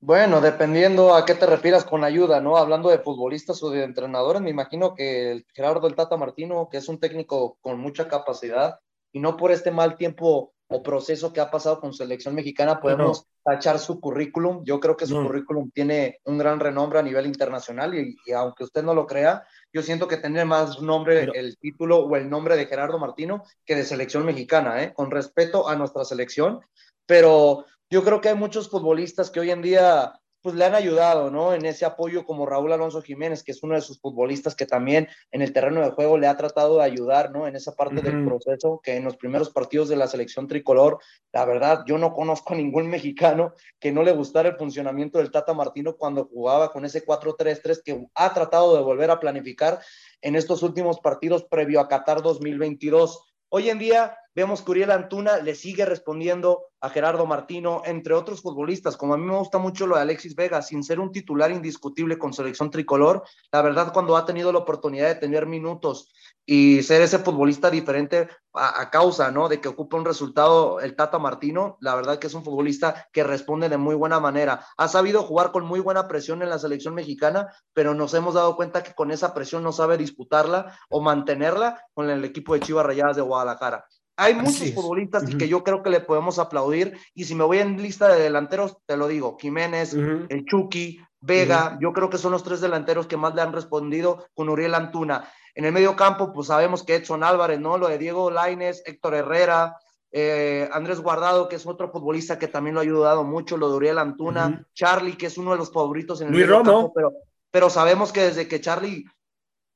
[0.00, 2.56] Bueno, dependiendo a qué te refieras con ayuda, ¿no?
[2.56, 6.76] Hablando de futbolistas o de entrenadores, me imagino que el Gerardo del Tata Martino, que
[6.76, 8.78] es un técnico con mucha capacidad,
[9.12, 13.24] y no por este mal tiempo o proceso que ha pasado con selección mexicana, podemos
[13.42, 14.62] tachar su currículum.
[14.64, 18.82] Yo creo que su currículum tiene un gran renombre a nivel internacional y, aunque usted
[18.82, 22.66] no lo crea, yo siento que tiene más nombre el título o el nombre de
[22.66, 24.92] Gerardo Martino que de selección mexicana, ¿eh?
[24.92, 26.60] Con respeto a nuestra selección,
[27.06, 31.30] pero yo creo que hay muchos futbolistas que hoy en día pues le han ayudado,
[31.30, 31.52] ¿no?
[31.52, 35.08] En ese apoyo como Raúl Alonso Jiménez, que es uno de sus futbolistas que también
[35.32, 37.48] en el terreno de juego le ha tratado de ayudar, ¿no?
[37.48, 41.00] En esa parte del proceso, que en los primeros partidos de la selección tricolor,
[41.32, 45.32] la verdad, yo no conozco a ningún mexicano que no le gustara el funcionamiento del
[45.32, 49.80] Tata Martino cuando jugaba con ese 4-3-3 que ha tratado de volver a planificar
[50.22, 53.24] en estos últimos partidos previo a Qatar 2022.
[53.48, 58.40] Hoy en día vemos que Uriel Antuna le sigue respondiendo a Gerardo Martino, entre otros
[58.40, 61.50] futbolistas, como a mí me gusta mucho lo de Alexis Vega, sin ser un titular
[61.50, 66.12] indiscutible con selección tricolor, la verdad cuando ha tenido la oportunidad de tener minutos
[66.46, 69.48] y ser ese futbolista diferente a, causa, ¿no?
[69.48, 73.24] De que ocupa un resultado el Tata Martino, la verdad que es un futbolista que
[73.24, 74.64] responde de muy buena manera.
[74.76, 78.54] Ha sabido jugar con muy buena presión en la selección mexicana, pero nos hemos dado
[78.54, 82.86] cuenta que con esa presión no sabe disputarla o mantenerla con el equipo de Chivas
[82.86, 83.84] Rayadas de Guadalajara.
[84.20, 86.98] Hay muchos futbolistas que yo creo que le podemos aplaudir.
[87.14, 91.78] Y si me voy en lista de delanteros, te lo digo: Jiménez, el Chucky, Vega.
[91.80, 95.30] Yo creo que son los tres delanteros que más le han respondido con Uriel Antuna.
[95.54, 97.78] En el medio campo, pues sabemos que Edson Álvarez, ¿no?
[97.78, 99.76] Lo de Diego Laines, Héctor Herrera,
[100.10, 103.76] eh, Andrés Guardado, que es otro futbolista que también lo ha ayudado mucho, lo de
[103.76, 107.12] Uriel Antuna, Charlie, que es uno de los favoritos en el medio campo, pero,
[107.50, 109.04] pero sabemos que desde que Charlie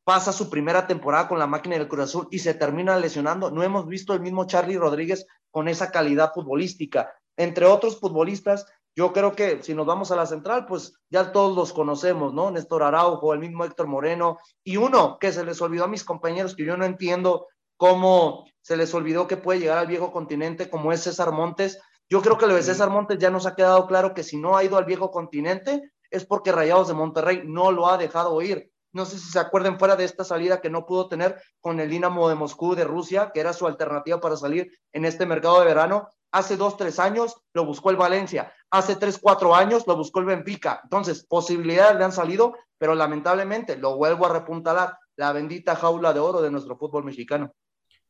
[0.05, 3.51] pasa su primera temporada con la máquina del Cruz Azul y se termina lesionando.
[3.51, 7.13] No hemos visto el mismo Charlie Rodríguez con esa calidad futbolística.
[7.37, 11.57] Entre otros futbolistas, yo creo que si nos vamos a la central, pues ya todos
[11.57, 12.51] los conocemos, ¿no?
[12.51, 16.55] Néstor Araujo, el mismo Héctor Moreno, y uno que se les olvidó a mis compañeros,
[16.55, 17.47] que yo no entiendo
[17.79, 21.81] cómo se les olvidó que puede llegar al viejo continente, como es César Montes.
[22.09, 24.57] Yo creo que lo de César Montes ya nos ha quedado claro que si no
[24.57, 28.72] ha ido al viejo continente es porque Rayados de Monterrey no lo ha dejado ir
[28.93, 31.89] no sé si se acuerden fuera de esta salida que no pudo tener con el
[31.89, 35.67] Dinamo de Moscú de Rusia, que era su alternativa para salir en este mercado de
[35.67, 36.09] verano.
[36.31, 38.53] Hace dos, tres años lo buscó el Valencia.
[38.71, 40.81] Hace tres, cuatro años lo buscó el Benfica.
[40.83, 46.21] Entonces, posibilidades le han salido, pero lamentablemente, lo vuelvo a repuntalar, la bendita jaula de
[46.21, 47.55] oro de nuestro fútbol mexicano.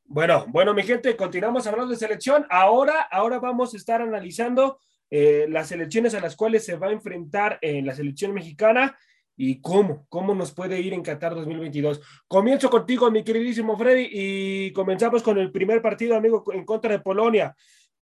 [0.05, 2.45] Bueno, bueno, mi gente, continuamos hablando de selección.
[2.51, 4.79] Ahora, ahora vamos a estar analizando
[5.11, 8.97] eh, las selecciones a las cuales se va a enfrentar en la selección mexicana
[9.37, 12.01] y cómo, cómo nos puede ir en Qatar 2022.
[12.29, 17.01] Comienzo contigo, mi queridísimo Freddy, y comenzamos con el primer partido, amigo, en contra de
[17.01, 17.57] Polonia.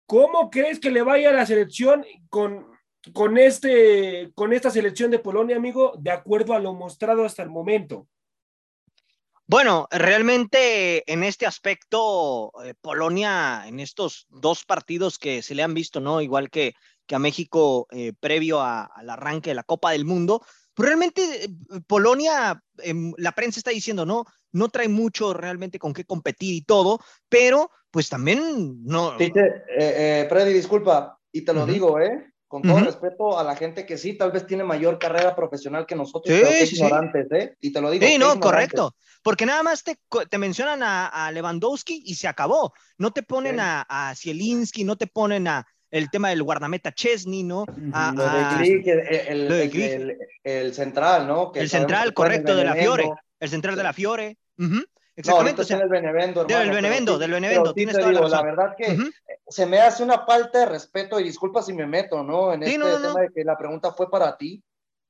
[0.05, 2.67] ¿Cómo crees que le vaya a la selección con,
[3.13, 7.49] con, este, con esta selección de Polonia, amigo, de acuerdo a lo mostrado hasta el
[7.49, 8.07] momento?
[9.47, 15.75] Bueno, realmente en este aspecto, eh, Polonia, en estos dos partidos que se le han
[15.75, 16.19] visto, ¿no?
[16.21, 16.73] Igual que,
[17.05, 20.43] que a México eh, previo al arranque de la Copa del Mundo,
[20.75, 21.49] pues realmente eh,
[21.87, 26.61] Polonia, em, la prensa está diciendo, no, no trae mucho realmente con qué competir y
[26.61, 26.99] todo,
[27.29, 29.17] pero pues también no.
[29.17, 32.31] Dice, eh, eh, Freddy, disculpa, y te lo digo, ¿eh?
[32.47, 35.95] Con todo respeto a la gente que sí, tal vez tiene mayor carrera profesional que
[35.95, 37.55] nosotros, pero que ignorantes, ¿eh?
[37.59, 38.05] Y te lo digo.
[38.05, 38.95] Sí, no, correcto.
[39.23, 39.97] Porque nada más te,
[40.29, 42.73] te mencionan a, Lewandowski y se acabó.
[42.97, 45.65] No te ponen a, a Zielinski, no te ponen a,
[45.95, 47.65] el tema del guardameta Chesney, ¿no?
[50.43, 51.53] el, central, ¿no?
[51.55, 53.09] el central, correcto, de la Fiore.
[53.39, 54.37] El central de la Fiore.
[55.15, 55.63] Exactamente.
[55.73, 56.43] No, el Benevendo.
[56.43, 57.73] Del Benevendo, del Benevendo.
[57.73, 58.97] Tienes toda la, la, verdad que
[59.47, 62.51] se me hace una falta de respeto y disculpa si me meto, ¿no?
[62.51, 64.61] En este tema de que la pregunta fue para ti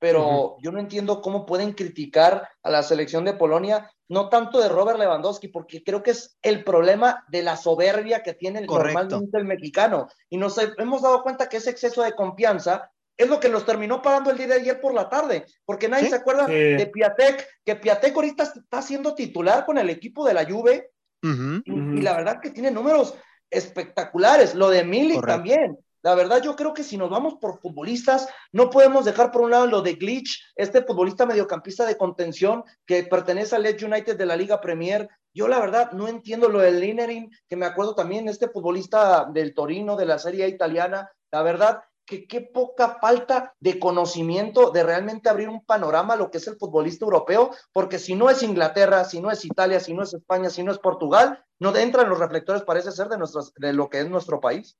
[0.05, 4.69] pero yo no entiendo cómo pueden criticar a la selección de Polonia, no tanto de
[4.69, 9.35] Robert Lewandowski, porque creo que es el problema de la soberbia que tiene el, normalmente
[9.35, 10.07] el mexicano.
[10.29, 14.03] Y nos hemos dado cuenta que ese exceso de confianza es lo que nos terminó
[14.03, 17.75] pagando el día de ayer por la tarde, porque nadie se acuerda de Piatek, que
[17.75, 20.91] Piatek ahorita está siendo titular con el equipo de la Juve,
[21.23, 23.15] y, la verdad que tiene números
[23.49, 25.79] espectaculares, lo de Milik también.
[26.05, 29.49] La verdad, yo creo que si nos vamos por futbolistas, no podemos dejar por un
[29.49, 34.25] lado lo de Glitch, este futbolista mediocampista de contención que pertenece al Leeds United de
[34.27, 35.09] la Liga Premier.
[35.33, 39.55] Yo, la verdad, no entiendo lo del Linerin, que me acuerdo también, este futbolista del
[39.55, 41.09] Torino, de la Serie italiana.
[41.31, 46.29] La verdad, que qué poca falta de conocimiento de realmente abrir un panorama a lo
[46.29, 49.95] que es el futbolista europeo, porque si no es Inglaterra, si no es Italia, si
[49.95, 53.17] no es España, si no es Portugal, no entran los reflectores, parece ser, de,
[53.55, 54.77] de lo que es nuestro país.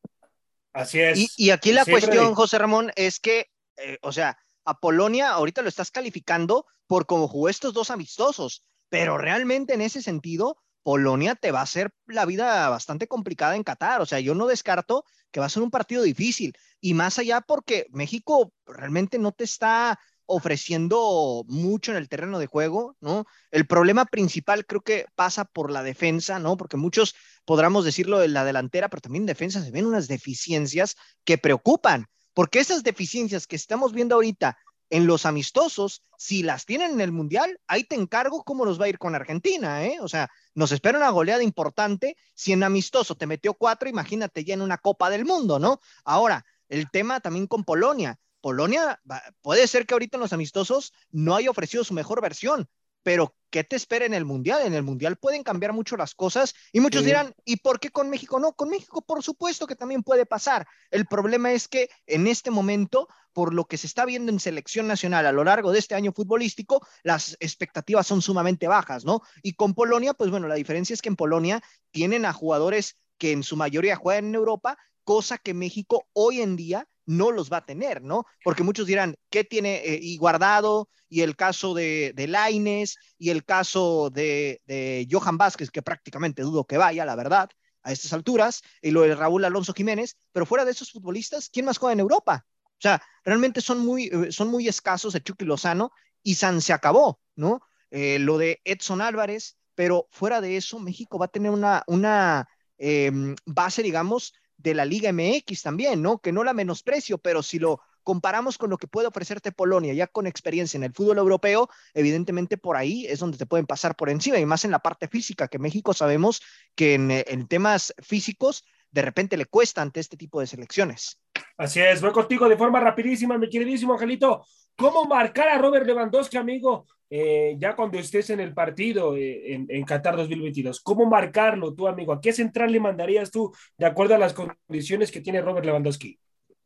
[0.76, 1.34] Así es.
[1.38, 5.70] Y, aquí la cuestión, José Ramón, es que, eh, o sea, a Polonia ahorita lo
[5.70, 11.52] estás calificando por cómo jugó estos dos amistosos, pero realmente en ese sentido, Polonia te
[11.52, 14.02] va a hacer la vida bastante complicada en Qatar.
[14.02, 16.54] O sea, yo no descarto que va a ser un partido difícil.
[16.82, 22.48] Y más allá porque México realmente no te está ofreciendo mucho en el terreno de
[22.48, 23.26] juego, ¿no?
[23.52, 26.58] El problema principal creo que pasa por la defensa, ¿no?
[26.58, 27.16] Porque muchos
[27.46, 32.08] podríamos decirlo de la delantera, pero también en defensa se ven unas deficiencias que preocupan,
[32.34, 34.58] porque esas deficiencias que estamos viendo ahorita
[34.90, 38.86] en los amistosos, si las tienen en el Mundial, ahí te encargo cómo nos va
[38.86, 39.98] a ir con Argentina, ¿eh?
[40.00, 42.16] O sea, nos espera una goleada importante.
[42.36, 45.80] Si en amistoso te metió cuatro, imagínate ya en una Copa del Mundo, ¿no?
[46.04, 48.20] Ahora, el tema también con Polonia.
[48.46, 49.02] Polonia
[49.42, 52.70] puede ser que ahorita en los amistosos no haya ofrecido su mejor versión,
[53.02, 54.62] pero ¿qué te espera en el Mundial?
[54.68, 58.08] En el Mundial pueden cambiar mucho las cosas y muchos dirán, ¿y por qué con
[58.08, 58.40] México?
[58.40, 60.68] No, con México por supuesto que también puede pasar.
[60.92, 64.88] El problema es que en este momento, por lo que se está viendo en selección
[64.88, 69.24] nacional a lo largo de este año futbolístico, las expectativas son sumamente bajas, ¿no?
[69.42, 73.32] Y con Polonia, pues bueno, la diferencia es que en Polonia tienen a jugadores que
[73.32, 77.58] en su mayoría juegan en Europa, cosa que México hoy en día no los va
[77.58, 78.26] a tener, ¿no?
[78.44, 79.78] Porque muchos dirán, ¿qué tiene?
[79.78, 85.38] Eh, y Guardado, y el caso de, de Laines, y el caso de, de, Johan
[85.38, 87.50] Vázquez, que prácticamente dudo que vaya, la verdad,
[87.84, 91.66] a estas alturas, y lo de Raúl Alonso Jiménez, pero fuera de esos futbolistas, ¿quién
[91.66, 92.46] más juega en Europa?
[92.64, 95.92] O sea, realmente son muy, eh, son muy escasos el Chucky Lozano,
[96.24, 97.62] y San se acabó, ¿no?
[97.92, 102.48] Eh, lo de Edson Álvarez, pero fuera de eso, México va a tener una, una
[102.78, 103.12] eh,
[103.46, 106.20] base, digamos, de la Liga MX también, ¿no?
[106.20, 110.08] Que no la menosprecio, pero si lo comparamos con lo que puede ofrecerte Polonia, ya
[110.08, 114.10] con experiencia en el fútbol europeo, evidentemente por ahí es donde te pueden pasar por
[114.10, 116.42] encima, y más en la parte física, que México sabemos
[116.76, 121.20] que en, temas físicos de repente le cuesta ante este tipo de selecciones.
[121.58, 124.46] Así es, voy contigo de forma rapidísima, mi queridísimo Angelito.
[124.78, 129.68] ¿Cómo marcar a Robert Lewandowski, amigo, eh, ya cuando estés en el partido eh, en,
[129.70, 130.82] en, Qatar 2022?
[130.82, 132.14] ¿Cómo marcarlo tú, amigo?
[132.14, 136.20] ¿A qué central le mandarías tú de acuerdo a las condiciones que tiene Robert Lewandowski?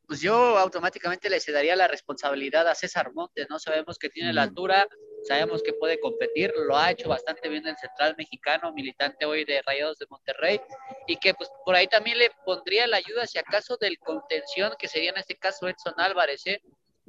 [0.08, 3.60] Pues yo automáticamente le daría la responsabilidad a César Montes, ¿no?
[3.60, 4.88] Sabemos que tiene la altura,
[5.24, 9.62] sabemos que puede competir, lo ha hecho bastante bien el central mexicano, militante hoy de
[9.62, 10.60] Rayados de Monterrey,
[11.06, 14.88] y que pues por ahí también le pondría la ayuda, si acaso, del contención, que
[14.88, 16.60] sería en este caso Edson Álvarez, ¿eh?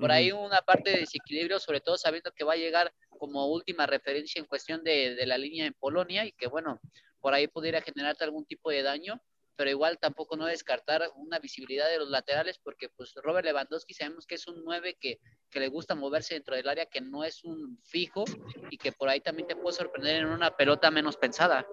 [0.00, 3.86] Por ahí una parte de desequilibrio, sobre todo sabiendo que va a llegar como última
[3.86, 6.80] referencia en cuestión de, de la línea en Polonia y que bueno,
[7.20, 9.20] por ahí pudiera generarte algún tipo de daño,
[9.56, 14.26] pero igual tampoco no descartar una visibilidad de los laterales porque pues Robert Lewandowski sabemos
[14.26, 15.18] que es un 9 que,
[15.50, 18.24] que le gusta moverse dentro del área, que no es un fijo
[18.70, 21.66] y que por ahí también te puede sorprender en una pelota menos pensada.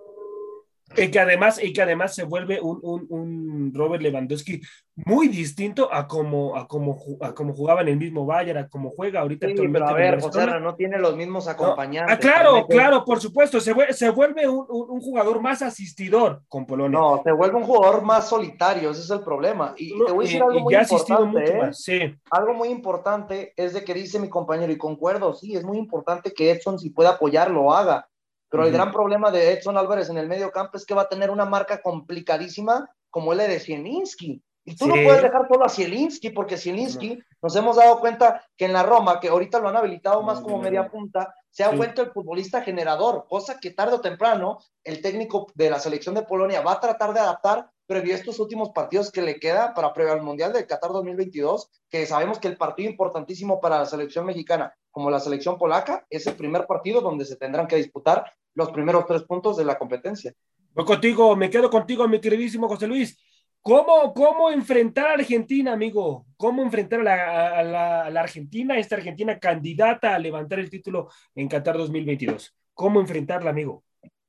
[0.95, 4.61] Y que además, y que además se vuelve un, un, un, Robert Lewandowski
[4.95, 8.89] muy distinto a como, a como, a como jugaba en el mismo Bayern, a como
[8.91, 9.85] juega ahorita sí, actualmente.
[9.85, 12.07] Pero a ver, José, no tiene los mismos acompañantes.
[12.09, 12.13] No.
[12.15, 13.59] Ah, claro, claro, por supuesto.
[13.59, 16.97] Se, vuelve, se vuelve un, un, jugador más asistidor con Polonia.
[16.97, 19.73] No, se vuelve un jugador más solitario, ese es el problema.
[19.77, 21.51] Y te voy a decir algo muy importante.
[21.51, 21.57] ¿eh?
[21.57, 22.15] Más, sí.
[22.31, 26.33] Algo muy importante es de que dice mi compañero, y concuerdo, sí, es muy importante
[26.33, 28.07] que Edson, si puede apoyar, lo haga
[28.49, 31.09] pero el gran problema de Edson Álvarez en el medio campo es que va a
[31.09, 34.41] tener una marca complicadísima como el de Zielinski.
[34.63, 34.89] Y tú sí.
[34.89, 37.23] no puedes dejar solo a Zielinski, porque Zielinski, no.
[37.41, 40.59] nos hemos dado cuenta que en la Roma, que ahorita lo han habilitado más como
[40.59, 41.77] media punta, se ha sí.
[41.77, 46.23] vuelto el futbolista generador, cosa que tarde o temprano el técnico de la selección de
[46.23, 49.93] Polonia va a tratar de adaptar previo a estos últimos partidos que le queda para
[49.93, 54.25] previo al Mundial de Qatar 2022, que sabemos que el partido importantísimo para la selección
[54.25, 58.71] mexicana como la selección polaca es el primer partido donde se tendrán que disputar los
[58.71, 60.33] primeros tres puntos de la competencia.
[60.73, 63.15] Voy contigo, me quedo contigo, mi queridísimo José Luis.
[63.61, 66.25] ¿Cómo, cómo enfrentar a Argentina, amigo?
[66.35, 70.71] ¿Cómo enfrentar a la, a, la, a la, Argentina, esta Argentina candidata a levantar el
[70.71, 72.55] título en Qatar 2022?
[72.73, 73.83] ¿Cómo enfrentarla, amigo?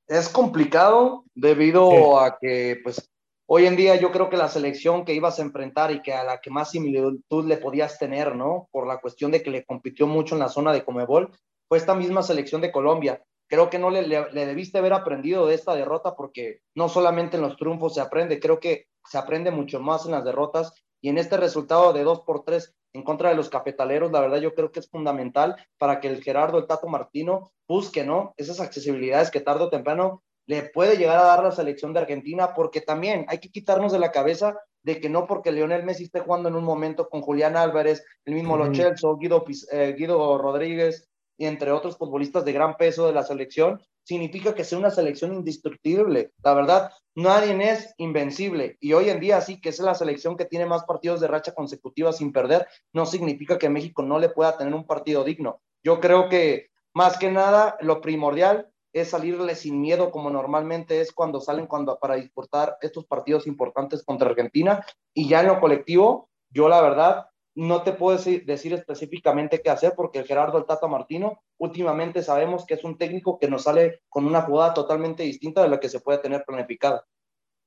[0.07, 2.27] Es complicado debido sí.
[2.27, 3.11] a que, pues,
[3.49, 6.25] hoy en día yo creo que la selección que ibas a enfrentar y que a
[6.25, 8.69] la que más similitud le podías tener, ¿no?
[8.71, 11.31] Por la cuestión de que le compitió mucho en la zona de Comebol,
[11.69, 15.75] fue esta misma selección de Colombia creo que no le, debiste haber aprendido de esta
[15.75, 20.05] derrota porque no solamente en los triunfos se aprende, creo que se aprende mucho más
[20.05, 23.49] en las derrotas y en este resultado de 2 por 3 en contra de los
[23.49, 27.53] cafetaleros, la verdad yo creo que es fundamental para que el Gerardo, el Tato Martino,
[27.69, 28.35] busque, ¿no?
[28.37, 32.55] Esas accesibilidades que tarde o temprano le puede llegar a dar la selección de Argentina,
[32.55, 36.21] porque también hay que quitarnos de la cabeza de que no porque Lionel Messi esté
[36.21, 39.69] jugando en un momento con Julián Álvarez, el mismo uh -huh.
[39.73, 44.65] Eh, Guido Rodríguez, y entre otros futbolistas de gran peso de la selección, significa que
[44.65, 46.33] sea una selección indestructible.
[46.43, 48.79] La verdad, nadie es invencible.
[48.81, 51.53] Y hoy en día sí que es la selección que tiene más partidos de racha
[51.53, 55.61] consecutiva sin perder, no significa que México no le pueda tener un partido digno.
[55.85, 61.13] Yo creo que más que nada lo primordial es salirle sin miedo como normalmente es
[61.13, 64.85] cuando salen cuando, para disputar estos partidos importantes contra Argentina.
[65.15, 69.95] Y ya en lo colectivo, yo la verdad no te puedo decir, específicamente qué hacer
[69.97, 74.03] porque el Gerardo el Tata Martino últimamente sabemos que es un técnico que nos sale
[74.09, 77.05] con una jugada totalmente distinta de la que se puede tener planificada.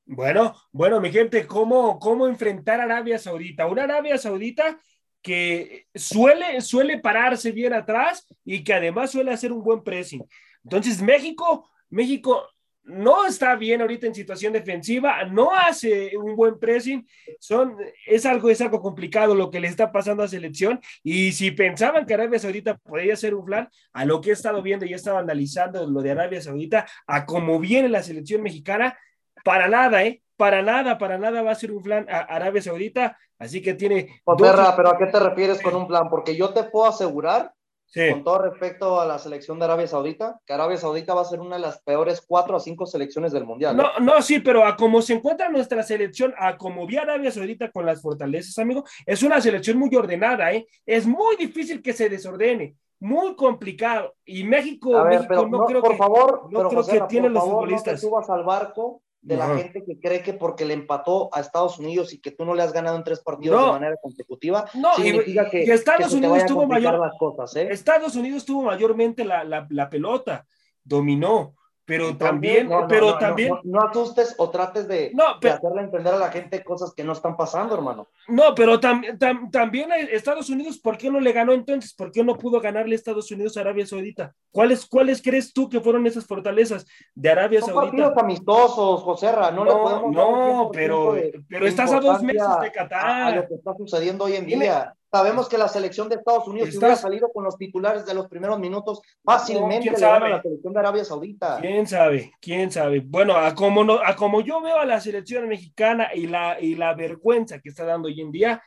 [0.05, 3.67] Bueno, bueno, mi gente, ¿cómo, cómo enfrentar a Arabia Saudita?
[3.67, 4.80] Una Arabia Saudita
[5.22, 10.26] que suele, suele pararse bien atrás y que además suele hacer un buen pressing.
[10.64, 12.47] Entonces, México, México
[12.84, 17.07] no está bien ahorita en situación defensiva, no hace un buen pressing,
[17.39, 17.76] son,
[18.07, 22.05] es, algo, es algo complicado lo que le está pasando a selección y si pensaban
[22.05, 24.95] que Arabia Saudita podría ser un flan, a lo que he estado viendo y he
[24.95, 28.97] estado analizando lo de Arabia Saudita, a cómo viene la selección mexicana,
[29.43, 30.22] para nada, ¿eh?
[30.36, 34.22] Para nada, para nada va a ser un plan a Arabia Saudita, así que tiene...
[34.24, 36.09] Oterra, pero ¿a qué te refieres con un plan?
[36.09, 37.53] Porque yo te puedo asegurar,
[37.94, 41.39] con todo respecto a la selección de Arabia Saudita, que Arabia Saudita va a ser
[41.39, 43.76] una de las peores cuatro a cinco selecciones del Mundial.
[43.76, 44.02] No, ¿eh?
[44.02, 47.86] no, sí, pero a como se encuentra nuestra selección, a como vi Arabia Saudita con
[47.86, 50.66] las fortalezas, amigo, es una selección muy ordenada, ¿eh?
[50.86, 54.16] Es muy difícil que se desordene muy complicado.
[54.24, 57.94] Y México, México no, creo por que, favor, no creo que tiene los futbolistas.
[57.94, 61.41] No te subas al barco de la gente que cree que porque le empató a
[61.41, 64.65] Estados Unidos y que tú no le has ganado en tres partidos de manera consecutiva,
[64.74, 67.67] no, significa que, Estados Unidos tuvo mayor las cosas, ¿eh?
[67.72, 70.47] Estados Unidos tuvo mayormente la, la, la pelota,
[70.84, 71.55] dominó,
[71.92, 73.54] pero también, no, pero también.
[73.66, 75.12] No, asustes o trates de,
[75.44, 78.08] hacerle entender a la gente cosas que no están pasando, hermano.
[78.30, 79.20] No, pero también
[79.52, 81.94] también Estados Unidos, ¿por qué no le ganó entonces?
[81.94, 84.34] ¿Por qué no pudo ganarle Estados Unidos a Arabia Saudita?
[84.52, 87.92] ¿Cuáles, ¿Cuáles crees tú que fueron esas fortalezas de Arabia Son Saudita?
[87.92, 89.72] partidos amistosos, José Ra, no, le
[90.16, 91.18] No, pero,
[91.50, 93.34] pero estás a dos meses de Qatar.
[93.34, 94.96] A, lo que está sucediendo hoy en día.
[95.12, 98.28] Sabemos que la selección de Estados Unidos, si hubiera salido con los titulares de los
[98.30, 101.59] primeros minutos, fácilmente le gana a la selección de Arabia Saudita.
[101.59, 102.32] ¿Quién sabe?
[102.39, 103.01] ¿Quién sabe?
[103.05, 106.76] Bueno, a como, no, a como yo veo a la selección mexicana y la, y
[106.76, 108.64] la vergüenza que está dando hoy en día,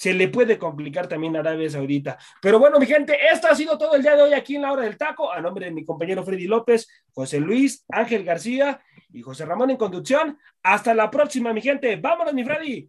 [0.00, 2.16] se le puede complicar también a Arabia Saudita.
[2.40, 4.72] Pero bueno, mi gente, esto ha sido todo el día de hoy aquí en la
[4.72, 5.32] hora del taco.
[5.32, 8.80] A nombre de mi compañero Freddy López, José Luis, Ángel García
[9.12, 10.38] y José Ramón en conducción.
[10.62, 11.96] Hasta la próxima, mi gente.
[11.96, 12.88] Vámonos, mi Freddy.